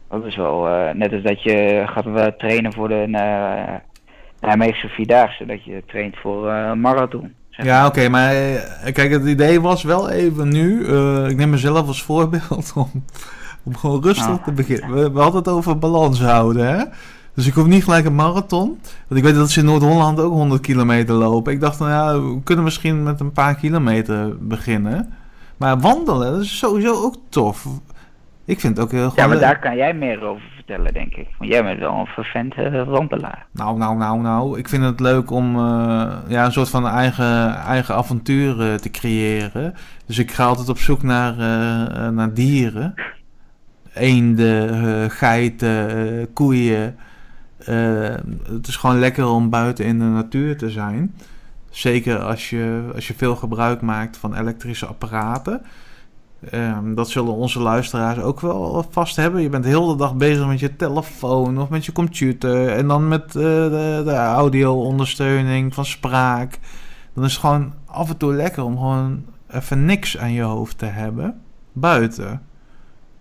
Dat 0.09 0.25
is 0.25 0.37
wel, 0.37 0.69
net 0.95 1.13
als 1.13 1.23
dat 1.23 1.43
je 1.43 1.83
gaat 1.87 2.39
trainen 2.39 2.73
voor 2.73 2.89
de 2.89 3.07
Nijmeegse 4.41 4.89
Vierdaagse, 4.89 5.47
dat 5.47 5.65
je 5.65 5.83
traint 5.87 6.17
voor 6.17 6.51
een 6.51 6.81
marathon. 6.81 7.35
Ja, 7.57 7.87
oké, 7.87 8.09
maar 8.09 8.33
eh, 8.35 8.93
kijk, 8.93 9.11
het 9.13 9.25
idee 9.25 9.61
was 9.61 9.83
wel 9.83 10.11
even 10.11 10.49
nu. 10.49 10.87
eh, 10.87 11.29
ik 11.29 11.37
neem 11.37 11.51
mezelf 11.51 11.87
als 11.87 12.03
voorbeeld 12.03 12.73
om, 12.77 12.91
om 13.63 13.77
gewoon 13.77 14.03
rustig 14.03 14.27
Nou. 14.27 14.39
te 14.45 14.53
beginnen. 14.53 14.93
We, 14.93 15.13
we 15.13 15.21
hadden 15.21 15.39
het 15.41 15.49
over 15.49 15.79
balans 15.79 16.21
houden, 16.23 16.67
hè? 16.67 16.85
Dus 17.35 17.47
ik 17.47 17.55
hoef 17.55 17.67
niet 17.67 17.85
gelijk 17.85 18.05
een 18.05 18.15
marathon. 18.15 18.79
Want 19.09 19.21
ik 19.21 19.23
weet 19.23 19.35
dat 19.35 19.51
ze 19.51 19.59
in 19.61 19.65
Noord-Holland 19.67 20.21
ook 20.21 20.33
100 20.33 20.61
kilometer 20.61 21.15
lopen. 21.15 21.53
Ik 21.53 21.61
dacht, 21.61 21.79
nou 21.79 21.91
ja, 21.91 22.21
we 22.21 22.43
kunnen 22.43 22.65
misschien 22.65 23.03
met 23.03 23.21
een 23.21 23.33
paar 23.33 23.55
kilometer 23.55 24.37
beginnen. 24.47 25.13
Maar 25.57 25.81
wandelen, 25.81 26.33
dat 26.33 26.41
is 26.41 26.59
sowieso 26.59 26.93
ook 26.95 27.15
tof. 27.29 27.67
Ik 28.45 28.61
vind 28.61 28.77
het 28.77 28.87
ook 28.87 28.93
heel 28.93 29.03
Ja, 29.03 29.09
gewoon 29.11 29.29
maar 29.29 29.39
daar 29.39 29.59
kan 29.59 29.77
jij 29.77 29.95
meer 29.95 30.23
over 30.23 30.43
denk 30.67 31.15
ik. 31.15 31.29
Want 31.39 31.51
jij 31.51 31.65
bent 31.65 31.79
wel 31.79 31.99
een 31.99 32.07
vervent 32.07 32.55
eh, 32.55 32.85
wandelaar. 32.85 33.47
Nou, 33.51 33.79
nou, 33.79 33.97
nou, 33.97 34.21
nou. 34.21 34.59
Ik 34.59 34.69
vind 34.69 34.85
het 34.85 35.01
leuk 35.01 35.31
om 35.31 35.57
eh, 35.57 36.17
ja, 36.29 36.45
een 36.45 36.53
soort 36.53 36.69
van 36.69 36.87
eigen, 36.87 37.55
eigen 37.55 37.95
avontuur 37.95 38.61
eh, 38.61 38.75
te 38.75 38.91
creëren. 38.91 39.75
Dus 40.07 40.19
ik 40.19 40.31
ga 40.31 40.45
altijd 40.45 40.69
op 40.69 40.79
zoek 40.79 41.03
naar, 41.03 41.33
eh, 41.33 42.09
naar 42.09 42.35
dieren. 42.35 42.95
Eenden, 43.95 45.11
geiten, 45.11 46.33
koeien. 46.33 46.97
Het 48.45 48.67
is 48.67 48.77
gewoon 48.77 48.99
lekker 48.99 49.27
om 49.27 49.51
buiten 49.51 49.85
in 49.85 49.99
de 49.99 50.05
natuur 50.05 50.57
te 50.59 50.71
zijn. 50.71 51.15
Zeker 51.71 52.19
als 52.19 52.51
je, 52.51 52.91
als 52.95 53.09
je 53.09 53.15
veel 53.15 53.37
gebruik 53.37 53.81
maakt 53.81 54.17
van 54.17 54.35
elektrische 54.35 54.87
apparaten. 54.87 55.63
Ehm, 56.51 56.95
dat 56.95 57.09
zullen 57.09 57.35
onze 57.35 57.61
luisteraars 57.61 58.19
ook 58.19 58.41
wel 58.41 58.85
vast 58.91 59.17
hebben. 59.17 59.43
Je 59.43 59.49
bent 59.49 59.65
de 59.65 59.69
hele 59.69 59.97
dag 59.97 60.17
bezig 60.17 60.47
met 60.47 60.61
je 60.61 60.77
telefoon 60.77 61.61
of 61.61 61.69
met 61.69 61.85
je 61.85 61.93
computer. 61.93 62.69
En 62.69 62.89
dan 62.89 63.09
met 63.09 63.25
eh, 63.25 63.33
de, 63.43 64.03
de 64.05 64.15
audio-ondersteuning 64.15 65.75
van 65.75 65.85
spraak. 65.85 66.59
Dan 67.15 67.25
is 67.25 67.33
het 67.33 67.41
gewoon 67.41 67.73
af 67.87 68.11
en 68.11 68.17
toe 68.17 68.33
lekker 68.33 68.65
om 68.65 68.77
gewoon 68.79 69.25
even 69.51 69.85
niks 69.85 70.19
aan 70.19 70.33
je 70.33 70.43
hoofd 70.43 70.79
te 70.79 70.87
hebben. 70.87 71.41
Buiten. 71.73 72.43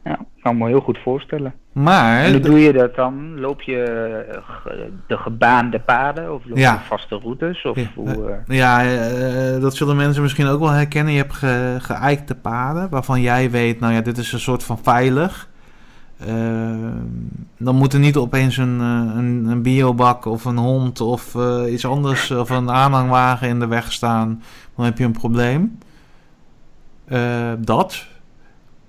Ja, 0.03 0.19
kan 0.41 0.57
me 0.57 0.67
heel 0.67 0.81
goed 0.81 0.97
voorstellen. 0.97 1.53
Maar. 1.71 2.23
En 2.23 2.31
hoe 2.31 2.39
doe 2.41 2.59
je 2.59 2.73
dat 2.73 2.95
dan? 2.95 3.39
Loop 3.39 3.61
je 3.61 3.83
eh, 3.83 4.71
de 5.07 5.17
gebaande 5.17 5.79
paden 5.79 6.33
of 6.33 6.45
loop 6.45 6.57
Ja. 6.57 6.73
je 6.73 6.79
vaste 6.87 7.15
routes? 7.23 7.65
Of 7.65 7.75
Ja, 7.75 7.85
hoe, 7.95 8.29
eh, 8.47 8.57
Ja, 8.57 8.83
eh, 8.83 9.61
dat 9.61 9.75
zullen 9.75 9.95
mensen 9.95 10.21
misschien 10.21 10.47
ook 10.47 10.59
wel 10.59 10.69
herkennen. 10.69 11.13
Je 11.13 11.19
hebt 11.19 11.33
ge, 11.33 11.75
geëikte 11.79 12.35
paden 12.35 12.89
waarvan 12.89 13.21
jij 13.21 13.51
weet, 13.51 13.79
nou 13.79 13.93
ja, 13.93 14.01
dit 14.01 14.17
is 14.17 14.31
een 14.31 14.39
soort 14.39 14.63
van 14.63 14.79
veilig. 14.83 15.49
Eh, 16.19 16.27
dan 17.57 17.75
moet 17.75 17.93
er 17.93 17.99
niet 17.99 18.17
opeens 18.17 18.57
een, 18.57 18.79
een, 18.79 19.45
een 19.45 19.61
biobak 19.61 20.25
of 20.25 20.45
een 20.45 20.57
hond 20.57 21.01
of 21.01 21.35
iets 21.69 21.85
anders 21.85 22.31
of 22.31 22.49
een 22.49 22.71
aanhangwagen 22.71 23.47
in 23.47 23.59
de 23.59 23.67
weg 23.67 23.91
staan. 23.91 24.41
Dan 24.75 24.85
heb 24.85 24.97
je 24.97 25.03
een 25.03 25.11
probleem. 25.11 25.77
Dat. 27.59 28.05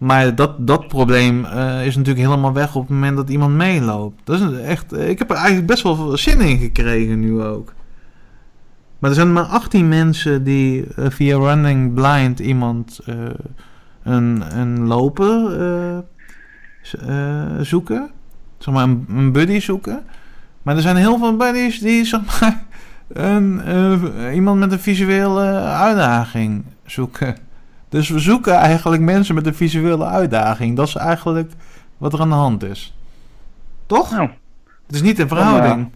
Maar 0.03 0.35
dat, 0.35 0.67
dat 0.67 0.89
probleem 0.89 1.45
eh, 1.45 1.87
is 1.87 1.97
natuurlijk 1.97 2.27
helemaal 2.27 2.53
weg 2.53 2.75
op 2.75 2.83
het 2.83 2.91
moment 2.91 3.17
dat 3.17 3.31
iemand 3.31 3.55
meeloopt. 3.55 4.21
Dat 4.25 4.41
is 4.41 4.59
echt, 4.59 4.97
ik 4.97 5.19
heb 5.19 5.31
er 5.31 5.37
eigenlijk 5.37 5.67
best 5.67 5.83
wel 5.83 5.97
veel 5.97 6.17
zin 6.17 6.41
in 6.41 6.59
gekregen 6.59 7.21
nu 7.21 7.43
ook. 7.43 7.73
Maar 8.99 9.11
er 9.11 9.17
zijn 9.17 9.33
maar 9.33 9.45
18 9.45 9.89
mensen 9.89 10.45
die 10.45 10.87
eh, 10.95 11.11
via 11.11 11.37
Running 11.37 11.95
Blind 11.95 12.39
iemand 12.39 13.01
eh, 13.05 13.15
een, 14.03 14.43
een 14.59 14.91
eh, 14.91 15.99
eh, 17.09 17.61
zoeken. 17.61 18.11
Zeg 18.59 18.75
maar 18.75 18.85
een, 18.85 19.07
een 19.09 19.33
buddy 19.33 19.61
zoeken. 19.61 20.03
Maar 20.63 20.77
er 20.77 20.83
zijn 20.83 20.97
heel 20.97 21.19
veel 21.19 21.37
buddies 21.37 21.81
die 21.81 22.05
zeg 22.13 22.41
maar 22.41 22.65
een, 23.09 23.61
eh, 23.61 24.35
iemand 24.35 24.59
met 24.59 24.73
een 24.73 24.81
visuele 24.81 25.61
uitdaging 25.61 26.65
zoeken. 26.87 27.37
Dus 27.93 28.09
we 28.09 28.19
zoeken 28.19 28.55
eigenlijk 28.55 29.03
mensen 29.03 29.35
met 29.35 29.47
een 29.47 29.55
visuele 29.55 30.05
uitdaging. 30.05 30.77
Dat 30.77 30.87
is 30.87 30.97
eigenlijk 30.97 31.53
wat 31.99 32.13
er 32.13 32.21
aan 32.21 32.29
de 32.29 32.35
hand 32.35 32.63
is. 32.63 32.97
Toch? 33.87 34.11
nou, 34.11 34.29
Het 34.87 34.95
is 34.95 35.03
niet 35.03 35.19
een 35.19 35.29
verhouding. 35.29 35.91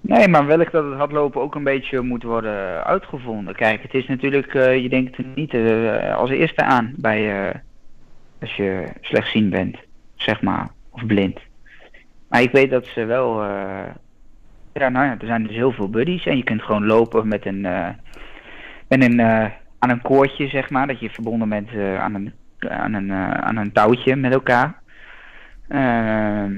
Nee, 0.00 0.28
maar 0.28 0.46
wellicht 0.46 0.72
dat 0.72 0.84
het 0.84 0.94
hardlopen 0.94 1.40
ook 1.40 1.54
een 1.54 1.64
beetje 1.64 2.00
moet 2.00 2.22
worden 2.22 2.84
uitgevonden. 2.84 3.54
Kijk, 3.54 3.82
het 3.82 3.94
is 3.94 4.06
natuurlijk, 4.06 4.54
eh, 4.54 4.82
je 4.82 4.88
denkt 4.88 5.16
er 5.16 5.24
niet 5.34 5.54
eh, 5.54 6.16
als 6.16 6.30
eerste 6.30 6.62
aan 6.62 6.92
bij 6.96 7.48
eh, 7.48 7.54
als 8.40 8.56
je 8.56 8.84
slechtziend 9.00 9.50
bent, 9.50 9.76
zeg 10.14 10.42
maar, 10.42 10.68
of 10.90 11.06
blind. 11.06 11.38
Maar 12.28 12.42
ik 12.42 12.52
weet 12.52 12.70
dat 12.70 12.86
ze 12.86 13.04
wel, 13.04 13.42
eh, 13.42 13.88
ja, 14.72 14.88
nou 14.88 15.06
ja, 15.06 15.16
er 15.18 15.26
zijn 15.26 15.42
dus 15.46 15.56
heel 15.56 15.72
veel 15.72 15.90
buddies 15.90 16.26
en 16.26 16.36
je 16.36 16.44
kunt 16.44 16.62
gewoon 16.62 16.86
lopen 16.86 17.28
met 17.28 17.46
een, 17.46 17.64
eh, 17.64 17.88
met 18.88 19.02
een 19.02 19.20
eh, 19.20 19.46
aan 19.82 19.90
een 19.90 20.02
koordje, 20.02 20.48
zeg 20.48 20.70
maar, 20.70 20.86
dat 20.86 21.00
je 21.00 21.10
verbonden 21.10 21.48
bent 21.48 21.70
eh, 21.70 22.00
aan 22.00 22.14
een, 22.14 22.32
aan 22.58 22.92
een, 22.92 23.10
eh, 23.10 23.30
aan 23.30 23.56
een 23.56 23.72
touwtje 23.72 24.16
met 24.16 24.32
elkaar. 24.32 24.80
Ehm 25.68 26.52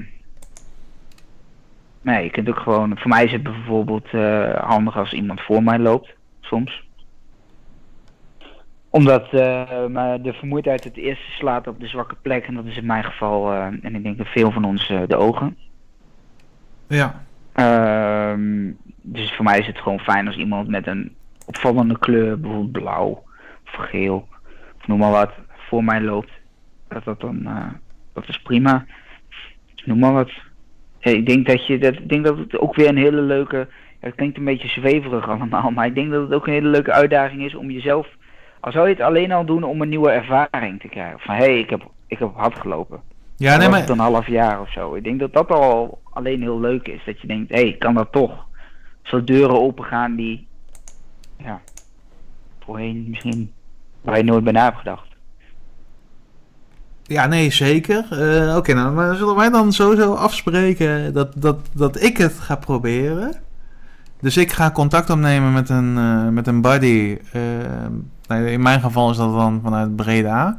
Nee, 2.01 2.23
je 2.23 2.29
kunt 2.29 2.49
ook 2.49 2.57
gewoon. 2.57 2.97
Voor 2.97 3.09
mij 3.09 3.23
is 3.23 3.31
het 3.31 3.43
bijvoorbeeld 3.43 4.07
eh, 4.11 4.53
handig 4.53 4.97
als 4.97 5.13
iemand 5.13 5.41
voor 5.41 5.63
mij 5.63 5.79
loopt, 5.79 6.15
soms. 6.41 6.83
Omdat 8.89 9.31
maar 9.91 10.21
de 10.21 10.33
vermoeidheid 10.33 10.83
het 10.83 10.97
eerste 10.97 11.31
slaat 11.31 11.67
op 11.67 11.79
de 11.79 11.87
zwakke 11.87 12.15
plek. 12.21 12.47
En 12.47 12.53
dat 12.53 12.65
is 12.65 12.77
in 12.77 12.85
mijn 12.85 13.03
geval, 13.03 13.53
en 13.53 13.95
ik 13.95 14.03
denk 14.03 14.17
dat 14.17 14.27
veel 14.27 14.51
van 14.51 14.63
ons, 14.63 14.87
de 15.07 15.15
ogen. 15.15 15.57
Ja. 16.87 17.23
Ehm, 17.53 18.71
dus 19.01 19.33
voor 19.33 19.45
mij 19.45 19.59
is 19.59 19.67
het 19.67 19.77
gewoon 19.77 19.99
fijn 19.99 20.27
als 20.27 20.37
iemand 20.37 20.67
met 20.67 20.87
een 20.87 21.15
opvallende 21.45 21.99
kleur, 21.99 22.39
bijvoorbeeld 22.39 22.71
blauw 22.71 23.23
of 23.65 23.71
geel, 23.71 24.27
of 24.79 24.87
noem 24.87 24.99
maar 24.99 25.11
wat, 25.11 25.31
voor 25.67 25.83
mij 25.83 26.01
loopt. 26.01 26.31
Dat 26.87 27.03
dat 27.03 27.21
dan, 27.21 27.45
eh, 27.45 27.67
dat 28.13 28.27
is 28.27 28.41
prima. 28.41 28.85
Noem 29.85 29.99
maar 29.99 30.13
wat. 30.13 30.31
Ja, 30.99 31.11
ik 31.11 31.25
denk 31.25 31.47
dat 31.47 31.67
je 31.67 31.77
dat, 31.77 31.93
ik 31.93 32.09
denk 32.09 32.25
dat 32.25 32.37
het 32.37 32.57
ook 32.57 32.75
weer 32.75 32.87
een 32.87 32.97
hele 32.97 33.21
leuke, 33.21 33.57
ja, 34.01 34.07
het 34.07 34.15
klinkt 34.15 34.37
een 34.37 34.45
beetje 34.45 34.67
zweverig 34.67 35.29
allemaal, 35.29 35.71
maar 35.71 35.85
ik 35.85 35.95
denk 35.95 36.11
dat 36.11 36.21
het 36.21 36.33
ook 36.33 36.47
een 36.47 36.53
hele 36.53 36.67
leuke 36.67 36.91
uitdaging 36.91 37.43
is 37.43 37.55
om 37.55 37.71
jezelf, 37.71 38.07
al 38.59 38.71
zou 38.71 38.87
je 38.87 38.93
het 38.93 39.03
alleen 39.03 39.31
al 39.31 39.45
doen 39.45 39.63
om 39.63 39.81
een 39.81 39.89
nieuwe 39.89 40.11
ervaring 40.11 40.79
te 40.79 40.87
krijgen. 40.87 41.19
Van 41.19 41.35
hé, 41.35 41.43
hey, 41.43 41.59
ik 41.59 41.69
heb, 41.69 41.87
ik 42.07 42.19
heb 42.19 42.31
hard 42.35 42.59
gelopen. 42.59 43.01
Ja, 43.37 43.57
nee, 43.57 43.69
maar... 43.69 43.89
een 43.89 43.99
half 43.99 44.27
jaar 44.27 44.61
of 44.61 44.71
zo. 44.71 44.95
Ik 44.95 45.03
denk 45.03 45.19
dat 45.19 45.33
dat 45.33 45.49
al 45.49 45.99
alleen 46.09 46.41
heel 46.41 46.59
leuk 46.59 46.87
is. 46.87 47.01
Dat 47.05 47.21
je 47.21 47.27
denkt, 47.27 47.51
hé, 47.51 47.61
hey, 47.61 47.75
kan 47.79 47.93
dat 47.93 48.11
toch? 48.11 48.45
Zo 49.03 49.23
deuren 49.23 49.61
opengaan 49.61 50.15
die, 50.15 50.47
ja, 51.45 51.61
voorheen 52.65 53.05
misschien, 53.09 53.51
waar 54.01 54.17
je 54.17 54.23
nooit 54.23 54.43
bij 54.43 54.53
na 54.53 54.63
hebt 54.63 54.77
gedacht. 54.77 55.07
Ja, 57.03 57.25
nee, 57.25 57.51
zeker. 57.51 58.05
Eh, 58.11 58.55
Oké, 58.57 58.73
nou, 58.73 58.93
maar 58.93 59.15
zullen 59.15 59.35
wij 59.35 59.49
dan 59.49 59.73
sowieso 59.73 60.13
afspreken 60.13 61.13
dat, 61.13 61.33
dat, 61.35 61.57
dat 61.73 62.01
ik 62.01 62.17
het 62.17 62.33
ga 62.39 62.55
proberen? 62.55 63.35
Dus 64.19 64.37
ik 64.37 64.51
ga 64.51 64.71
contact 64.71 65.09
opnemen 65.09 65.53
met 65.53 65.69
een, 65.69 65.97
eh, 65.97 66.27
met 66.27 66.47
een 66.47 66.61
buddy. 66.61 67.17
eh, 67.31 67.41
nou, 68.27 68.45
in 68.47 68.61
mijn 68.61 68.81
geval 68.81 69.11
is 69.11 69.17
dat 69.17 69.33
dan 69.33 69.59
vanuit 69.63 69.95
Breda. 69.95 70.57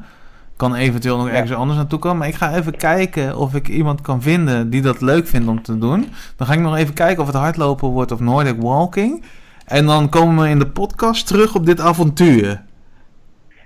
Kan 0.56 0.74
eventueel 0.74 1.16
nog 1.16 1.26
Ja. 1.26 1.32
ergens 1.32 1.52
anders 1.52 1.78
naartoe 1.78 1.98
komen. 1.98 2.18
Maar 2.18 2.28
ik 2.28 2.34
ga 2.34 2.54
even 2.54 2.76
kijken 2.76 3.36
of 3.36 3.54
ik 3.54 3.68
iemand 3.68 4.00
kan 4.00 4.22
vinden 4.22 4.70
die 4.70 4.82
dat 4.82 5.00
leuk 5.00 5.26
vindt 5.26 5.48
om 5.48 5.62
te 5.62 5.78
doen. 5.78 6.08
Dan 6.36 6.46
ga 6.46 6.52
ik 6.52 6.60
nog 6.60 6.76
even 6.76 6.94
kijken 6.94 7.20
of 7.22 7.26
het 7.28 7.36
hardlopen 7.36 7.88
wordt 7.88 8.12
of 8.12 8.20
Nordic 8.20 8.60
Walking. 8.60 9.22
En 9.66 9.86
dan 9.86 10.08
komen 10.08 10.44
we 10.44 10.50
in 10.50 10.58
de 10.58 10.66
podcast 10.66 11.26
terug 11.26 11.54
op 11.54 11.66
dit 11.66 11.80
avontuur. 11.80 12.62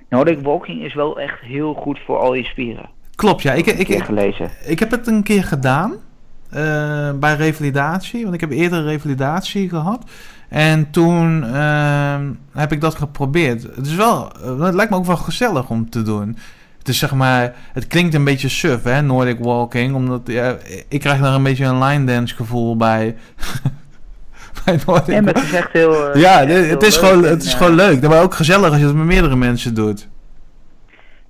Nordic 0.08 0.40
walking 0.42 0.84
is 0.84 0.94
wel 0.94 1.20
echt 1.20 1.40
heel 1.40 1.74
goed 1.74 1.98
voor 2.06 2.18
al 2.18 2.34
je 2.34 2.44
spieren. 2.44 2.90
Klopt, 3.14 3.42
ja. 3.42 3.52
Ik, 3.52 3.66
Ik, 3.66 3.88
ik, 3.88 4.04
gelezen. 4.04 4.50
Ik 4.64 4.78
heb 4.78 4.90
het 4.90 5.06
een 5.06 5.22
keer 5.22 5.44
gedaan 5.44 5.92
eh, 6.50 7.10
bij 7.12 7.34
revalidatie, 7.34 8.22
want 8.22 8.34
ik 8.34 8.40
heb 8.40 8.50
eerder 8.50 8.82
revalidatie 8.82 9.68
gehad. 9.68 10.04
En 10.48 10.90
toen 10.90 11.44
ehm, 11.44 12.32
heb 12.52 12.72
ik 12.72 12.80
dat 12.80 12.94
geprobeerd. 12.94 13.62
Het 13.62 13.86
is 13.86 13.94
wel, 13.94 14.32
eh, 14.32 14.60
het 14.60 14.74
lijkt 14.74 14.90
me 14.90 14.96
ook 14.96 15.04
wel 15.04 15.16
gezellig 15.16 15.70
om 15.70 15.90
te 15.90 16.02
doen. 16.02 16.36
Het 16.78 16.88
is 16.88 16.98
zeg 16.98 17.14
maar, 17.14 17.54
het 17.72 17.86
klinkt 17.86 18.14
een 18.14 18.24
beetje 18.24 18.48
suf, 18.48 18.82
hè, 18.82 19.02
Nordic 19.02 19.38
walking, 19.38 19.94
omdat 19.94 20.20
ja, 20.24 20.56
ik 20.88 21.00
krijg 21.00 21.20
daar 21.20 21.34
een 21.34 21.42
beetje 21.42 21.64
een 21.64 21.82
line 21.82 22.04
dance 22.04 22.34
gevoel 22.34 22.76
bij. 22.76 23.16
maar 24.64 25.34
het 25.34 25.42
is 25.42 25.52
echt 25.52 25.72
heel... 25.72 26.12
eh, 26.12 26.20
ja, 26.20 26.38
echt 26.38 26.46
dit- 26.48 26.56
heel 26.64 26.70
het 26.70 26.82
is, 26.82 27.00
leuk 27.00 27.08
gewoon, 27.10 27.24
en, 27.24 27.30
het 27.30 27.42
is 27.42 27.52
eh, 27.52 27.58
gewoon 27.58 27.74
leuk. 27.74 28.08
Maar 28.08 28.22
ook 28.22 28.34
gezellig 28.34 28.70
als 28.70 28.78
je 28.78 28.86
het 28.86 28.94
met 28.96 29.04
meerdere 29.06 29.36
mensen 29.36 29.74
doet. 29.74 30.08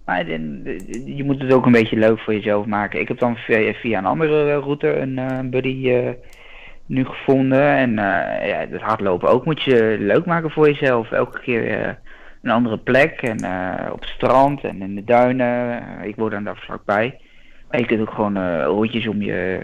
Maar 0.05 0.25
de- 0.25 1.03
je 1.16 1.25
moet 1.25 1.40
het 1.43 1.53
ook 1.53 1.66
een 1.66 1.73
beetje 1.73 1.97
leuk 1.97 2.19
voor 2.19 2.35
jezelf 2.35 2.66
maken. 2.66 3.01
Ik 3.01 3.09
heb 3.09 3.19
dan 3.19 3.37
via, 3.37 3.73
via 3.73 3.99
een 3.99 4.05
andere 4.07 4.55
route 4.59 4.97
een 4.97 5.19
eh, 5.19 5.38
buddy 5.45 5.90
eh, 5.90 6.09
nu 6.87 7.05
gevonden. 7.05 7.62
En 7.77 7.99
eh, 7.99 8.49
ja, 8.49 8.57
het 8.71 8.81
hardlopen 8.81 9.29
ook 9.29 9.45
moet 9.45 9.62
je 9.62 9.97
leuk 10.01 10.25
maken 10.25 10.51
voor 10.51 10.66
jezelf. 10.69 11.11
Elke 11.12 11.40
keer 11.40 11.69
eh, 11.81 11.93
een 12.43 12.51
andere 12.51 12.79
plek. 12.79 13.23
En 13.23 13.37
eh, 13.38 13.93
op 13.93 14.01
het 14.01 14.09
strand 14.11 14.64
en 14.64 14.83
in 14.83 14.95
de 14.95 15.05
duinen. 15.05 15.83
ik 16.03 16.16
woon 16.16 16.31
dan 16.31 16.45
daar 16.45 16.57
vlakbij. 16.66 17.19
Maar 17.71 17.81
je 17.81 17.87
kunt 17.87 18.01
ook 18.01 18.14
gewoon 18.14 18.37
eh 18.37 18.64
rondjes 18.64 19.09
om 19.09 19.23
je... 19.23 19.61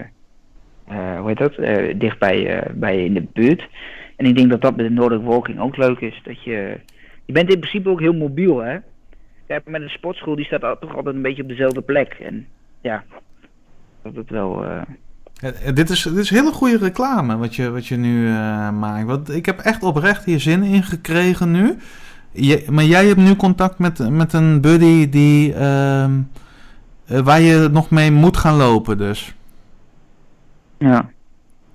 eh, 0.88 1.18
hoe 1.18 1.28
heet 1.28 1.38
dat? 1.38 1.54
eh, 1.54 1.94
dicht 1.98 2.18
bij, 2.18 2.58
eh, 2.58 2.70
bij 2.74 3.04
in 3.04 3.14
de 3.14 3.26
buurt. 3.32 3.68
En 4.16 4.26
ik 4.26 4.36
denk 4.36 4.50
dat 4.50 4.60
dat 4.60 4.76
met 4.76 4.86
de 4.86 4.92
Nordic 4.92 5.22
Walking 5.22 5.60
ook 5.60 5.76
leuk 5.76 6.00
is. 6.00 6.20
Dat 6.24 6.42
je... 6.42 6.80
Je 7.24 7.32
bent 7.32 7.52
in 7.52 7.58
principe 7.58 7.88
ook 7.88 8.00
heel 8.00 8.14
mobiel, 8.14 8.58
hè? 8.58 8.76
Met 9.46 9.82
een 9.82 9.88
sportschool 9.88 10.36
die 10.36 10.44
staat 10.44 10.80
toch 10.80 10.96
altijd 10.96 11.14
een 11.14 11.22
beetje 11.22 11.42
op 11.42 11.48
dezelfde 11.48 11.80
plek. 11.80 12.12
En 12.12 12.46
ja, 12.80 13.04
dat 14.02 14.14
het 14.14 14.30
wel. 14.30 14.64
dit, 15.74 15.90
is, 15.90 16.02
dit 16.02 16.16
is 16.16 16.30
hele 16.30 16.52
goede 16.52 16.78
reclame 16.78 17.36
wat 17.36 17.54
je, 17.54 17.70
wat 17.70 17.86
je 17.86 17.96
nu 17.96 18.28
maakt. 18.78 19.06
Want 19.06 19.30
ik 19.34 19.46
heb 19.46 19.58
echt 19.58 19.82
oprecht 19.82 20.24
hier 20.24 20.40
zin 20.40 20.62
in 20.62 20.82
gekregen 20.82 21.50
nu. 21.50 21.76
Je, 22.32 22.64
maar 22.70 22.84
jij 22.84 23.06
hebt 23.06 23.20
nu 23.20 23.36
contact 23.36 23.78
met, 23.78 24.10
met 24.10 24.32
een 24.32 24.60
buddy 24.60 25.08
die, 25.08 25.54
ehm, 25.54 26.12
eh, 27.06 27.20
waar 27.20 27.40
je 27.40 27.68
nog 27.72 27.90
mee 27.90 28.10
moet 28.10 28.36
gaan 28.36 28.56
lopen 28.56 28.98
dus. 28.98 29.34
Ja. 30.78 31.08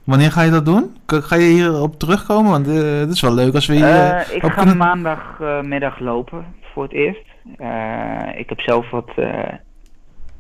Wanneer 0.04 0.32
ga 0.32 0.42
je 0.42 0.52
dat 0.52 0.66
doen? 0.66 0.96
Ga 1.06 1.36
je 1.36 1.50
hierop 1.52 2.00
terugkomen? 2.00 2.52
Want 2.52 2.68
eh, 2.68 3.00
het 3.00 3.10
is 3.10 3.22
wel 3.22 3.34
leuk 3.34 3.54
als 3.54 3.66
we 3.68 3.74
hier... 3.76 3.86
Eh, 3.88 4.36
ik 4.36 4.44
op 4.44 4.50
ga 4.52 4.58
kunnen- 4.58 4.78
maandagmiddag 4.78 6.00
lopen 6.00 6.46
voor 6.74 6.84
het 6.84 6.92
eerst. 6.92 7.26
Eh, 7.58 8.40
ik 8.40 8.50
heb 8.50 8.60
zelf 8.60 8.90
wat 8.90 9.10
eh, 9.16 9.54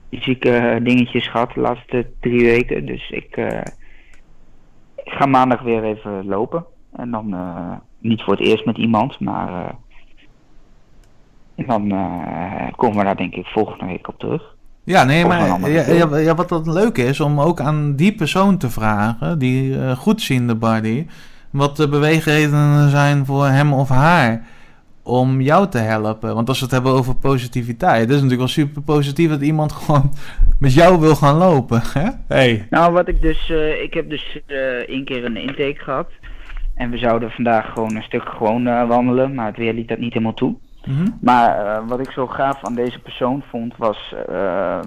fysieke 0.10 0.80
dingetjes 0.84 1.28
gehad 1.30 1.52
de 1.54 1.60
laatste 1.60 2.08
drie 2.19 2.45
weken. 2.45 2.86
Dus 2.86 3.10
ik, 3.10 3.38
eh, 3.38 3.62
ik 5.04 5.12
ga 5.12 5.26
maandag 5.26 5.62
weer 5.62 5.84
even 5.84 6.26
lopen. 6.26 6.65
En 6.95 7.12
dan 7.12 7.34
eh, 7.34 7.74
niet 8.00 8.21
voor 8.21 8.34
het 8.34 8.45
eerst 8.45 8.65
met 8.65 8.78
iemand, 8.78 9.19
maar. 9.19 9.47
eh, 9.65 9.74
en 11.56 11.65
dan 11.67 11.91
eh, 11.91 12.67
komen 12.76 12.97
we 12.97 13.04
daar 13.04 13.17
denk 13.17 13.34
ik 13.36 13.45
volgende 13.45 13.86
week 13.86 14.08
op 14.08 14.19
terug. 14.19 14.51
Ja, 14.84 15.04
nee, 15.04 15.26
maar 15.26 15.70
ja, 15.70 15.91
ja, 15.91 16.17
ja, 16.17 16.36
wat 16.36 16.50
dat 16.50 16.67
leuk 16.67 16.98
is 16.98 17.20
om 17.20 17.39
ook 17.39 17.60
aan 17.60 17.96
die 17.96 18.15
persoon 18.15 18.58
te 18.58 18.70
vragen, 18.70 19.39
die 19.39 19.80
eh 19.80 19.91
goedziende 19.91 20.56
buddy, 20.56 21.06
wat 21.50 21.78
de 21.78 21.89
beweegredenen 21.89 22.89
zijn 22.89 23.26
voor 23.26 23.46
hem 23.46 23.74
of 23.74 23.89
haar 23.89 24.41
om 25.04 25.41
jou 25.41 25.67
te 25.67 25.78
helpen. 25.78 26.36
Want 26.36 26.48
als 26.48 26.58
we 26.58 26.63
het 26.63 26.74
hebben 26.74 26.91
over 26.91 27.15
positiviteit, 27.15 28.00
het 28.00 28.10
is 28.10 28.15
natuurlijk 28.15 28.39
wel 28.39 28.48
super 28.48 28.82
positief 28.82 29.30
dat 29.30 29.41
iemand 29.41 29.72
gewoon 29.82 30.13
met 30.60 30.74
jou 30.74 31.00
wil 31.00 31.15
gaan 31.15 31.38
lopen. 31.38 31.82
Hè? 31.94 32.10
Hey. 32.28 32.67
Nou, 32.70 32.94
wat 32.94 33.08
ik 33.08 33.22
dus, 33.22 33.50
eh, 33.50 33.82
ik 33.82 33.94
heb 33.94 34.10
dus 34.10 34.39
eh 34.48 34.58
één 34.88 35.06
keer 35.06 35.26
een 35.26 35.38
intake 35.38 35.76
gehad. 35.78 36.10
En 36.76 36.89
we 36.89 36.98
zouden 36.98 37.32
vandaag 37.32 37.74
gewoon 37.74 37.96
een 37.96 38.04
stuk 38.04 38.24
gewoon 38.24 38.67
eh, 38.67 38.88
wandelen, 38.88 39.34
maar 39.34 39.46
het 39.46 39.58
weer 39.58 39.74
liet 39.74 39.88
dat 39.88 39.98
niet 39.98 40.13
helemaal 40.13 40.34
toe. 40.34 40.56
Mhm. 40.86 41.10
Maar 41.22 41.65
eh, 41.65 41.88
wat 41.88 42.00
ik 42.00 42.12
zo 42.12 42.28
gaaf 42.28 42.63
aan 42.65 42.76
deze 42.76 43.00
persoon 43.00 43.44
vond 43.50 43.78
was, 43.78 44.15
eh, 44.28 44.80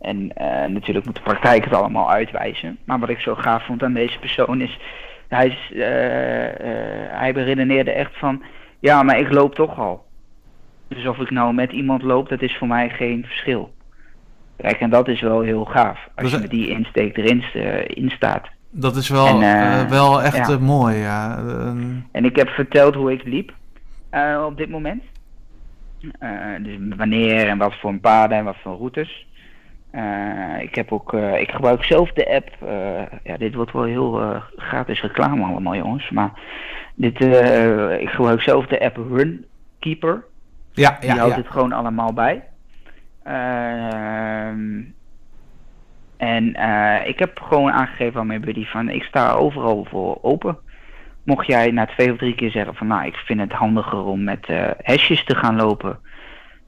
en 0.00 0.32
eh, 0.34 0.68
natuurlijk 0.68 1.06
moet 1.06 1.14
de 1.16 1.22
praktijk 1.22 1.64
het 1.64 1.74
allemaal 1.74 2.10
uitwijzen, 2.10 2.78
maar 2.84 2.98
wat 2.98 3.08
ik 3.08 3.20
zo 3.20 3.34
gaaf 3.34 3.64
vond 3.64 3.82
aan 3.82 3.92
deze 3.92 4.18
persoon 4.18 4.60
is, 4.60 4.78
hij, 5.28 5.46
is, 5.46 5.72
hij 7.10 7.32
beredeneerde 7.34 7.90
echt 7.92 8.18
van, 8.18 8.42
ja, 8.78 9.02
maar 9.02 9.18
ik 9.18 9.32
loop 9.32 9.54
toch 9.54 9.78
al. 9.78 10.06
Dus 10.88 11.06
of 11.06 11.18
ik 11.18 11.30
nou 11.30 11.54
met 11.54 11.72
iemand 11.72 12.02
loop, 12.02 12.28
dat 12.28 12.42
is 12.42 12.56
voor 12.56 12.66
mij 12.68 12.90
geen 12.90 13.24
verschil. 13.24 13.74
Kijk, 14.56 14.80
en 14.80 14.90
dat 14.90 15.08
is 15.08 15.20
wel 15.20 15.40
heel 15.40 15.64
gaaf, 15.64 16.08
als 16.14 16.24
Dus- 16.24 16.32
je 16.32 16.38
met 16.38 16.50
die 16.50 16.68
insteek 16.68 17.16
erin 17.16 17.44
in 17.86 18.10
staat. 18.10 18.48
Dat 18.70 18.96
is 18.96 19.08
wel, 19.08 19.42
En, 19.42 19.88
wel 19.88 20.22
echt 20.22 20.48
ja. 20.48 20.58
mooi, 20.58 20.96
ja. 20.96 21.38
En 22.12 22.24
ik 22.24 22.36
heb 22.36 22.48
verteld 22.48 22.94
hoe 22.94 23.12
ik 23.12 23.24
liep 23.24 23.52
op 24.46 24.56
dit 24.56 24.68
moment. 24.68 25.02
Eh, 26.18 26.30
dus 26.60 26.78
wanneer 26.96 27.48
en 27.48 27.58
wat 27.58 27.74
voor 27.74 27.98
paden 27.98 28.38
en 28.38 28.44
wat 28.44 28.56
voor 28.62 28.76
routes. 28.76 29.26
Eh, 29.90 30.60
ik 30.60 30.74
heb 30.74 30.92
ook, 30.92 31.14
eh, 31.14 31.40
ik 31.40 31.50
gebruik 31.50 31.84
zelf 31.84 32.12
de 32.12 32.34
app. 32.34 32.48
ja, 33.24 33.36
dit 33.36 33.54
wordt 33.54 33.72
wel 33.72 33.82
heel 33.82 34.42
gratis 34.56 35.00
reclame 35.00 35.44
allemaal, 35.44 35.76
jongens. 35.76 36.10
Maar 36.10 36.30
dit, 36.94 37.20
ik 38.00 38.08
gebruik 38.08 38.40
zelf 38.40 38.66
de 38.66 38.80
app 38.80 38.96
Runkeeper. 38.96 40.24
ja, 40.72 40.96
Die 41.00 41.08
ja, 41.08 41.16
houdt 41.16 41.34
ja. 41.34 41.40
het 41.40 41.50
gewoon 41.50 41.72
allemaal 41.72 42.12
bij. 42.12 42.44
Ehm, 43.22 44.82
en 46.16 46.46
ik 47.06 47.18
heb 47.18 47.40
gewoon 47.40 47.72
aangegeven 47.72 48.20
aan 48.20 48.26
mijn 48.26 48.40
buddy 48.40 48.64
van 48.64 48.88
ik 48.88 49.02
sta 49.02 49.32
overal 49.32 49.84
voor 49.84 50.18
open. 50.22 50.58
Mocht 51.28 51.46
jij 51.46 51.70
na 51.70 51.86
twee 51.86 52.12
of 52.12 52.18
drie 52.18 52.34
keer 52.34 52.50
zeggen 52.50 52.74
van 52.74 52.86
nou 52.86 53.06
ik 53.06 53.14
vind 53.16 53.40
het 53.40 53.52
handiger 53.52 54.04
om 54.04 54.24
met 54.24 54.46
eh 54.46 54.70
hesjes 54.78 55.24
te 55.24 55.34
gaan 55.34 55.56
lopen. 55.56 55.98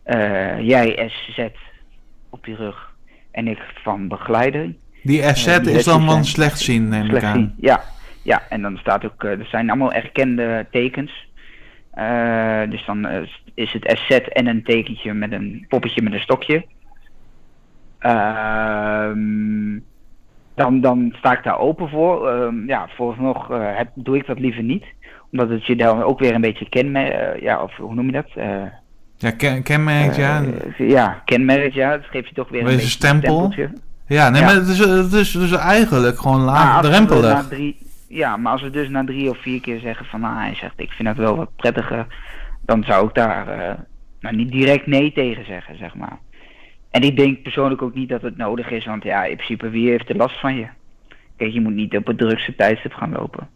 Eh, 0.02 0.60
jij 0.60 1.10
SZ 1.10 1.38
op 2.30 2.46
je 2.46 2.54
rug 2.54 2.94
en 3.30 3.48
ik 3.48 3.58
van 3.82 4.08
begeleiding. 4.08 4.74
Die 5.02 5.22
SZ 5.34 5.46
Eh, 5.46 5.62
die 5.62 5.72
is 5.72 5.84
dan 5.84 6.04
van 6.04 6.24
slecht 6.24 6.58
zien, 6.58 6.88
neem 6.88 7.14
ik 7.14 7.22
aan. 7.22 7.34
zien. 7.34 7.54
Ja, 7.56 7.80
ja, 8.22 8.42
en 8.48 8.62
dan 8.62 8.76
staat 8.76 9.04
ook, 9.04 9.24
er 9.24 9.46
zijn 9.50 9.68
allemaal 9.70 9.92
erkende 9.92 10.66
tekens. 10.70 11.28
Dus 12.68 12.84
dan 12.86 13.08
is 13.54 13.72
het 13.72 13.98
SZ 13.98 14.10
en 14.10 14.46
een 14.46 14.62
tekentje 14.62 15.14
met 15.14 15.32
een 15.32 15.64
poppetje 15.68 16.02
met 16.02 16.12
een 16.12 16.20
stokje. 16.20 16.64
Ehm, 17.98 19.59
dan, 20.62 20.80
dan 20.80 21.14
sta 21.18 21.32
ik 21.32 21.44
daar 21.44 21.58
open 21.58 21.88
voor. 21.88 22.28
Ehm, 22.28 22.66
ja, 22.66 22.88
vooralsnog 22.96 23.50
eh, 23.50 23.58
heb, 23.76 23.88
doe 23.94 24.16
ik 24.16 24.26
dat 24.26 24.38
liever 24.38 24.62
niet. 24.62 24.84
Omdat 25.32 25.48
het 25.48 25.66
je 25.66 25.76
dan 25.76 26.02
ook 26.02 26.18
weer 26.18 26.34
een 26.34 26.40
beetje 26.40 26.68
kenmerkt. 26.68 27.40
ja, 27.40 27.62
of 27.62 27.76
hoe 27.76 27.94
noem 27.94 28.06
je 28.06 28.12
dat? 28.12 28.26
Eh, 28.34 28.62
Ja, 29.16 29.30
ken, 29.30 29.62
kenmerk, 29.62 30.14
ja. 30.16 30.42
eh, 30.78 30.88
ja, 30.88 31.22
kenmerkt, 31.24 31.74
ja. 31.74 31.90
Dat 31.96 32.06
geeft 32.10 32.28
je 32.28 32.34
toch 32.34 32.48
weer 32.48 32.60
een 32.60 32.66
beetje 32.66 32.86
stempel. 32.88 33.30
stempeltje. 33.50 33.70
Ja, 34.06 34.28
nee, 34.30 34.40
Ja. 34.40 34.46
maar 34.46 34.54
het 34.56 34.68
is, 34.68 34.78
het 34.78 35.12
is 35.12 35.30
dus 35.32 35.52
eigenlijk 35.52 36.18
gewoon 36.18 36.40
laagdrempelig. 36.40 37.22
na 37.34 37.42
drie, 37.48 37.76
ja, 38.08 38.36
maar 38.36 38.52
als 38.52 38.62
we 38.62 38.70
dus 38.70 38.88
na 38.88 39.04
drie 39.04 39.30
of 39.30 39.38
vier 39.42 39.60
keer 39.60 39.80
zeggen 39.80 40.06
van 40.06 40.20
nou, 40.20 40.36
hij 40.38 40.54
zegt 40.54 40.72
ik 40.76 40.90
vind 40.90 41.08
het 41.08 41.16
wel 41.16 41.36
wat 41.36 41.50
prettiger, 41.56 42.06
dan 42.64 42.84
zou 42.84 43.08
ik 43.08 43.14
daar 43.14 43.48
eh, 43.48 43.74
nou, 44.20 44.36
niet 44.36 44.50
direct 44.52 44.86
nee 44.86 45.12
tegen 45.12 45.44
zeggen, 45.44 45.76
zeg 45.76 45.94
maar. 45.94 46.18
En 46.90 47.02
ik 47.02 47.16
denk 47.16 47.42
persoonlijk 47.42 47.82
ook 47.82 47.94
niet 47.94 48.08
dat 48.08 48.22
het 48.22 48.36
nodig 48.36 48.70
is, 48.70 48.84
want 48.86 49.02
ja, 49.02 49.24
in 49.24 49.36
principe 49.36 49.68
wie 49.70 49.88
heeft 49.90 50.08
er 50.08 50.16
last 50.16 50.40
van 50.40 50.54
je? 50.56 50.66
Kijk, 51.36 51.52
je 51.52 51.60
moet 51.60 51.74
niet 51.74 51.96
op 51.96 52.06
het 52.06 52.18
drukste 52.18 52.54
tijdstip 52.56 52.92
gaan 52.92 53.12
lopen. 53.12 53.48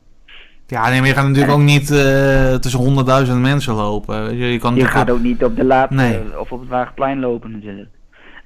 Ja, 0.66 0.88
nee, 0.88 0.98
maar 0.98 1.08
je 1.08 1.14
gaat 1.14 1.26
natuurlijk 1.26 1.52
ook 1.52 1.60
niet 1.60 1.90
eh, 1.90 2.54
tussen 2.54 2.80
honderdduizend 2.80 3.40
mensen 3.40 3.74
lopen. 3.74 4.36
Je, 4.36 4.52
je 4.52 4.58
kan 4.58 4.74
Je 4.74 4.82
natuurlijk- 4.82 4.90
gaat 4.90 5.10
ook 5.10 5.20
niet 5.22 5.44
op 5.44 5.56
de 5.56 5.64
laat 5.64 5.90
Nee. 5.90 6.40
of 6.40 6.52
op 6.52 6.60
het 6.60 6.68
Waagplein 6.68 7.20
lopen 7.20 7.50
natuurlijk. 7.52 7.88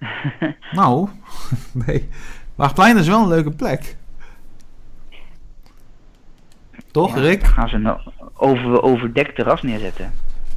Nou, 0.72 1.08
nee. 1.86 2.08
Waagplein 2.54 2.96
is 2.96 3.08
wel 3.08 3.22
een 3.22 3.28
leuke 3.28 3.50
plek. 3.50 3.96
Toch, 6.90 7.14
Ja, 7.14 7.20
Rick? 7.20 7.40
dan 7.40 7.50
gaan 7.50 7.68
ze 7.68 7.76
een 7.76 7.96
over, 8.34 8.82
overdekt 8.82 9.34
terras 9.34 9.62
neerzetten. 9.62 10.12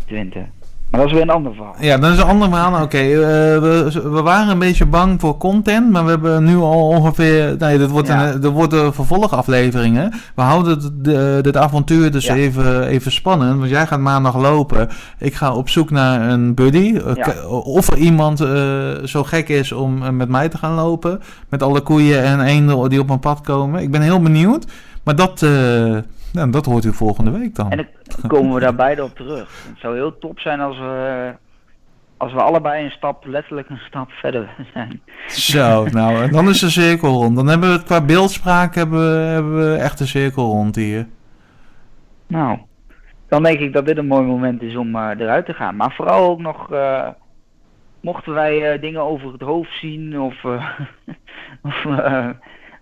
Twente. 0.06 0.46
Maar 0.92 1.00
dat 1.00 1.10
is 1.10 1.16
weer 1.16 1.22
een 1.26 1.30
ander 1.36 1.54
verhaal. 1.56 1.76
Ja, 1.80 1.98
dat 1.98 2.12
is 2.12 2.18
een 2.18 2.24
ander 2.28 2.50
verhaal. 2.50 2.84
Oké, 2.84 2.98
eh, 2.98 3.12
we, 3.62 4.02
we 4.04 4.22
waren 4.22 4.50
een 4.50 4.60
beetje 4.60 4.86
bang 4.86 5.20
voor 5.20 5.38
content, 5.38 5.92
maar 5.92 6.04
we 6.04 6.10
hebben 6.10 6.44
nu 6.44 6.56
al 6.58 6.88
ongeveer... 6.88 7.56
Nee, 7.60 7.78
dit 7.78 7.90
wordt, 7.90 8.08
Ja. 8.08 8.32
een, 8.32 8.42
dit 8.42 8.52
worden 8.52 8.94
vervolgafleveringen. 8.94 10.14
We 10.36 10.42
houden 10.42 10.80
dit, 10.80 10.92
de- 11.06 11.40
dit 11.42 11.58
avontuur 11.58 12.12
dus 12.12 12.26
Ja. 12.26 12.36
even, 12.36 12.86
even 12.88 13.12
spannend, 13.12 13.58
want 13.60 13.70
jij 13.70 13.88
gaat 13.88 14.00
maandag 14.00 14.38
lopen. 14.38 14.90
Ik 15.20 15.34
ga 15.34 15.54
op 15.56 15.70
zoek 15.70 15.90
naar 15.92 16.30
een 16.30 16.54
buddy. 16.54 16.96
Eh, 17.06 17.16
Ja. 17.16 17.48
Of 17.50 17.92
er 17.92 17.98
iemand 17.98 18.42
eh, 18.42 18.50
zo 19.06 19.24
gek 19.24 19.50
is 19.50 19.72
om 19.72 20.16
met 20.16 20.30
mij 20.30 20.50
te 20.50 20.58
gaan 20.58 20.74
lopen. 20.74 21.20
Met 21.50 21.64
alle 21.64 21.82
koeien 21.82 22.24
en 22.24 22.42
eenden 22.42 22.90
die 22.90 23.00
op 23.00 23.08
mijn 23.08 23.20
pad 23.20 23.42
komen. 23.42 23.82
Ik 23.82 23.92
ben 23.92 24.02
heel 24.02 24.22
benieuwd. 24.22 24.66
Maar 25.04 25.16
dat, 25.16 25.46
nou, 26.34 26.52
dat 26.52 26.66
hoort 26.66 26.86
u 26.86 26.94
volgende 26.94 27.32
week 27.32 27.56
dan. 27.56 27.72
En 27.72 27.78
dan 27.78 28.30
komen 28.30 28.54
we 28.54 28.60
daar 28.66 28.76
beide 28.76 29.04
op 29.04 29.16
terug. 29.16 29.66
Het 29.68 29.80
zou 29.80 29.96
heel 29.96 30.18
top 30.18 30.40
zijn 30.40 30.60
als 30.60 30.78
we, 30.78 31.34
als 32.18 32.34
we 32.34 32.42
allebei 32.42 32.84
een 32.86 32.92
stap, 32.92 33.26
letterlijk 33.26 33.70
een 33.70 33.82
stap 33.88 34.12
verder 34.12 34.50
zijn. 34.74 35.02
Zo, 35.28 35.86
nou, 35.86 36.24
en 36.24 36.32
dan 36.32 36.50
is 36.50 36.60
de 36.60 36.70
cirkel 36.70 37.10
rond. 37.10 37.36
Dan 37.36 37.48
hebben 37.48 37.70
we 37.70 37.76
het 37.76 37.86
qua 37.86 38.02
beeldspraak 38.02 38.76
hebben 38.76 39.00
we, 39.00 39.26
hebben 39.26 39.72
we 39.72 39.76
echt 39.76 40.00
een 40.00 40.08
cirkel 40.08 40.46
rond 40.46 40.76
hier. 40.76 41.08
Nou, 42.28 42.58
dan 43.28 43.44
denk 43.44 43.60
ik 43.60 43.74
dat 43.74 43.86
dit 43.86 43.98
een 43.98 44.08
mooi 44.08 44.26
moment 44.26 44.62
is 44.62 44.76
om 44.76 44.96
eh, 44.96 45.10
eruit 45.18 45.46
te 45.46 45.54
gaan. 45.54 45.76
Maar 45.76 45.94
vooral 45.94 46.30
ook 46.30 46.40
nog, 46.40 46.72
eh, 46.72 47.08
mochten 48.02 48.34
wij 48.34 48.72
eh, 48.72 48.82
dingen 48.82 49.02
over 49.02 49.32
het 49.32 49.42
hoofd 49.42 49.80
zien 49.80 50.20
of, 50.20 50.44
of 51.70 51.86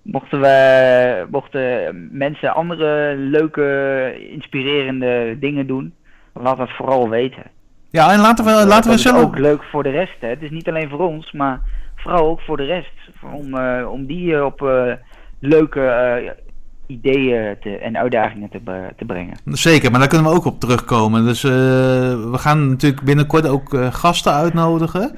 mochten, 0.01 0.39
wij, 0.39 1.25
mochten 1.31 2.07
mensen 2.11 2.53
andere 2.53 3.15
leuke, 3.17 4.29
inspirerende 4.31 5.37
dingen 5.39 5.67
doen, 5.67 5.93
laat 6.33 6.57
dat 6.57 6.69
vooral 6.69 7.09
weten. 7.09 7.43
Ja, 7.91 8.11
en 8.11 8.19
laten 8.19 8.45
we, 8.45 8.51
Want, 8.51 8.63
eh, 8.63 8.69
laten 8.69 8.89
we 8.89 8.95
is 8.95 9.01
zelf... 9.01 9.21
ook 9.23 9.37
leuk 9.37 9.63
voor 9.63 9.83
de 9.83 9.89
rest. 9.89 10.15
Hè. 10.19 10.27
Het 10.27 10.41
is 10.41 10.49
niet 10.49 10.67
alleen 10.67 10.89
voor 10.89 11.07
ons, 11.07 11.31
maar 11.31 11.61
vooral 11.95 12.27
ook 12.29 12.41
voor 12.41 12.57
de 12.57 12.65
rest. 12.65 12.93
Om, 13.33 13.53
eh, 13.57 13.91
om 13.91 14.05
die 14.05 14.35
eh, 14.35 14.45
op 14.45 14.61
eh, 14.61 14.93
leuke 15.39 15.81
eh, 15.81 16.31
ideeën 16.87 17.55
te, 17.61 17.77
en 17.77 17.97
uitdagingen 17.97 18.49
te, 18.49 18.61
te 18.97 19.05
brengen. 19.05 19.37
Zeker, 19.45 19.91
maar 19.91 19.99
daar 19.99 20.09
kunnen 20.09 20.31
we 20.31 20.37
ook 20.37 20.45
op 20.45 20.59
terugkomen. 20.59 21.25
Dus 21.25 21.43
eh, 21.43 21.51
we 22.31 22.37
gaan 22.37 22.69
natuurlijk 22.69 23.03
binnenkort 23.03 23.47
ook 23.47 23.73
eh, 23.73 23.93
gasten 23.93 24.33
uitnodigen. 24.33 25.17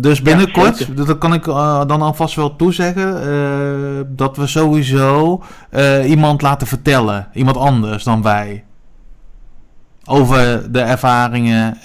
Dus 0.00 0.22
binnenkort, 0.22 0.76
zeker. 0.76 1.06
dat 1.06 1.18
kan 1.18 1.34
ik 1.34 1.46
eh, 1.46 1.86
dan 1.86 2.02
alvast 2.02 2.34
wel 2.34 2.56
toezeggen, 2.56 3.22
eh, 3.22 4.00
dat 4.08 4.36
we 4.36 4.46
sowieso 4.46 5.42
eh, 5.70 6.10
iemand 6.10 6.42
laten 6.42 6.66
vertellen. 6.66 7.28
Iemand 7.32 7.56
anders 7.56 8.04
dan 8.04 8.22
wij. 8.22 8.64
Over 10.04 10.72
de 10.72 10.80
ervaringen 10.80 11.76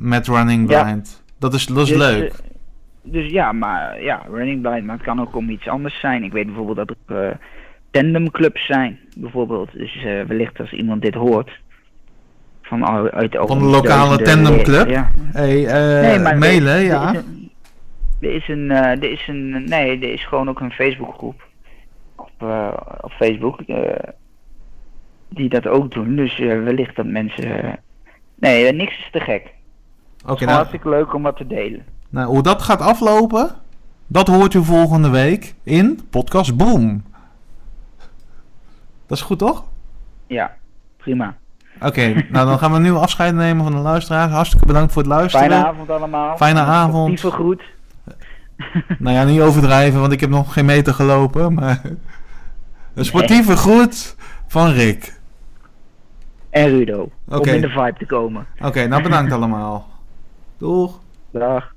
met 0.00 0.26
Running 0.28 0.70
Ja. 0.70 0.82
Blind. 0.82 1.22
Dat 1.38 1.54
is, 1.54 1.66
dat 1.66 1.76
is 1.76 1.88
Dus, 1.88 1.98
leuk. 1.98 2.34
dus 3.02 3.30
ja, 3.30 3.52
maar 3.52 4.02
ja, 4.02 4.22
running 4.30 4.62
blind, 4.62 4.84
maar 4.84 4.96
het 4.96 5.04
kan 5.04 5.20
ook 5.20 5.36
om 5.36 5.50
iets 5.50 5.68
anders 5.68 6.00
zijn. 6.00 6.22
Ik 6.24 6.32
weet 6.32 6.46
bijvoorbeeld 6.46 6.88
dat 6.88 6.96
er 7.06 7.38
tandemclubs 7.90 8.66
zijn, 8.66 8.98
bijvoorbeeld. 9.16 9.72
Dus 9.72 10.02
wellicht 10.02 10.60
als 10.60 10.72
iemand 10.72 11.02
dit 11.02 11.14
hoort. 11.14 11.50
Van, 12.68 12.86
uit 13.10 13.36
Van 13.40 13.58
de 13.58 13.64
lokale 13.64 14.22
tandemclub? 14.22 14.88
Ja. 14.88 15.10
Hey, 15.32 15.66
eh 15.66 16.38
mailen, 16.38 16.72
er- 16.74 16.80
ja. 16.84 17.14
Er 18.20 18.34
is 18.34 18.48
een, 18.48 18.70
er 18.70 18.70
is 18.70 18.70
een, 18.70 18.70
eh, 18.70 19.02
er 19.02 19.10
is 19.12 19.28
een, 19.28 19.64
nee, 19.68 19.98
er 20.00 20.12
is 20.12 20.26
gewoon 20.26 20.48
ook 20.48 20.60
een 20.60 20.70
Facebookgroep 20.72 21.42
op, 22.16 22.30
eh, 22.38 22.72
op 23.00 23.10
Facebook 23.12 23.60
die 25.28 25.48
dat 25.48 25.66
ook 25.66 25.90
doen. 25.90 26.16
Dus 26.16 26.38
wellicht 26.38 26.96
dat 26.96 27.06
mensen, 27.06 27.78
nee, 28.34 28.72
niks 28.72 28.98
is 28.98 29.08
te 29.12 29.20
gek. 29.20 29.54
Oké, 30.24 30.32
is 30.34 30.40
nou, 30.40 30.50
hartstikke 30.52 30.88
leuk 30.88 31.14
om 31.14 31.22
wat 31.22 31.36
te 31.36 31.46
delen. 31.46 31.84
nou, 32.10 32.26
hoe 32.28 32.42
dat 32.42 32.62
gaat 32.62 32.80
aflopen, 32.80 33.50
dat 34.06 34.28
hoort 34.28 34.54
u 34.54 34.64
volgende 34.64 35.10
week 35.10 35.54
in 35.62 36.00
Podcast 36.10 36.56
Boom. 36.56 37.04
Dat 39.06 39.16
is 39.18 39.22
goed, 39.24 39.38
toch? 39.38 39.64
Ja, 40.26 40.56
prima. 40.96 41.36
Oké, 41.80 42.12
nou 42.30 42.46
dan 42.46 42.58
gaan 42.58 42.72
we 42.72 42.78
nu 42.78 42.92
afscheid 42.92 43.34
nemen 43.34 43.64
van 43.64 43.72
de 43.72 43.78
luisteraars. 43.80 44.32
Hartstikke 44.32 44.66
bedankt 44.66 44.92
voor 44.92 45.02
het 45.02 45.10
luisteren. 45.10 45.48
Fijne 45.48 45.66
avond 45.66 45.90
allemaal. 45.90 46.36
Fijne 46.36 46.60
avond. 46.60 47.08
Lieve 47.08 47.30
groet. 47.30 47.62
Nou 48.98 49.16
ja, 49.16 49.24
niet 49.24 49.40
overdrijven, 49.40 50.00
want 50.00 50.12
ik 50.12 50.20
heb 50.20 50.30
nog 50.30 50.52
geen 50.52 50.64
meter 50.64 50.94
gelopen. 50.94 51.54
Maar 51.54 51.80
een 52.94 53.04
sportieve 53.04 53.56
groet 53.56 54.16
van 54.46 54.70
Rick. 54.70 55.20
En 56.50 56.68
Rudo. 56.68 57.10
Om 57.28 57.44
in 57.44 57.60
de 57.60 57.68
vibe 57.68 57.94
te 57.98 58.06
komen. 58.06 58.46
Oké, 58.62 58.86
nou 58.86 59.02
bedankt 59.02 59.32
allemaal. 59.32 59.88
Doeg. 60.58 60.98
Dag. 61.30 61.74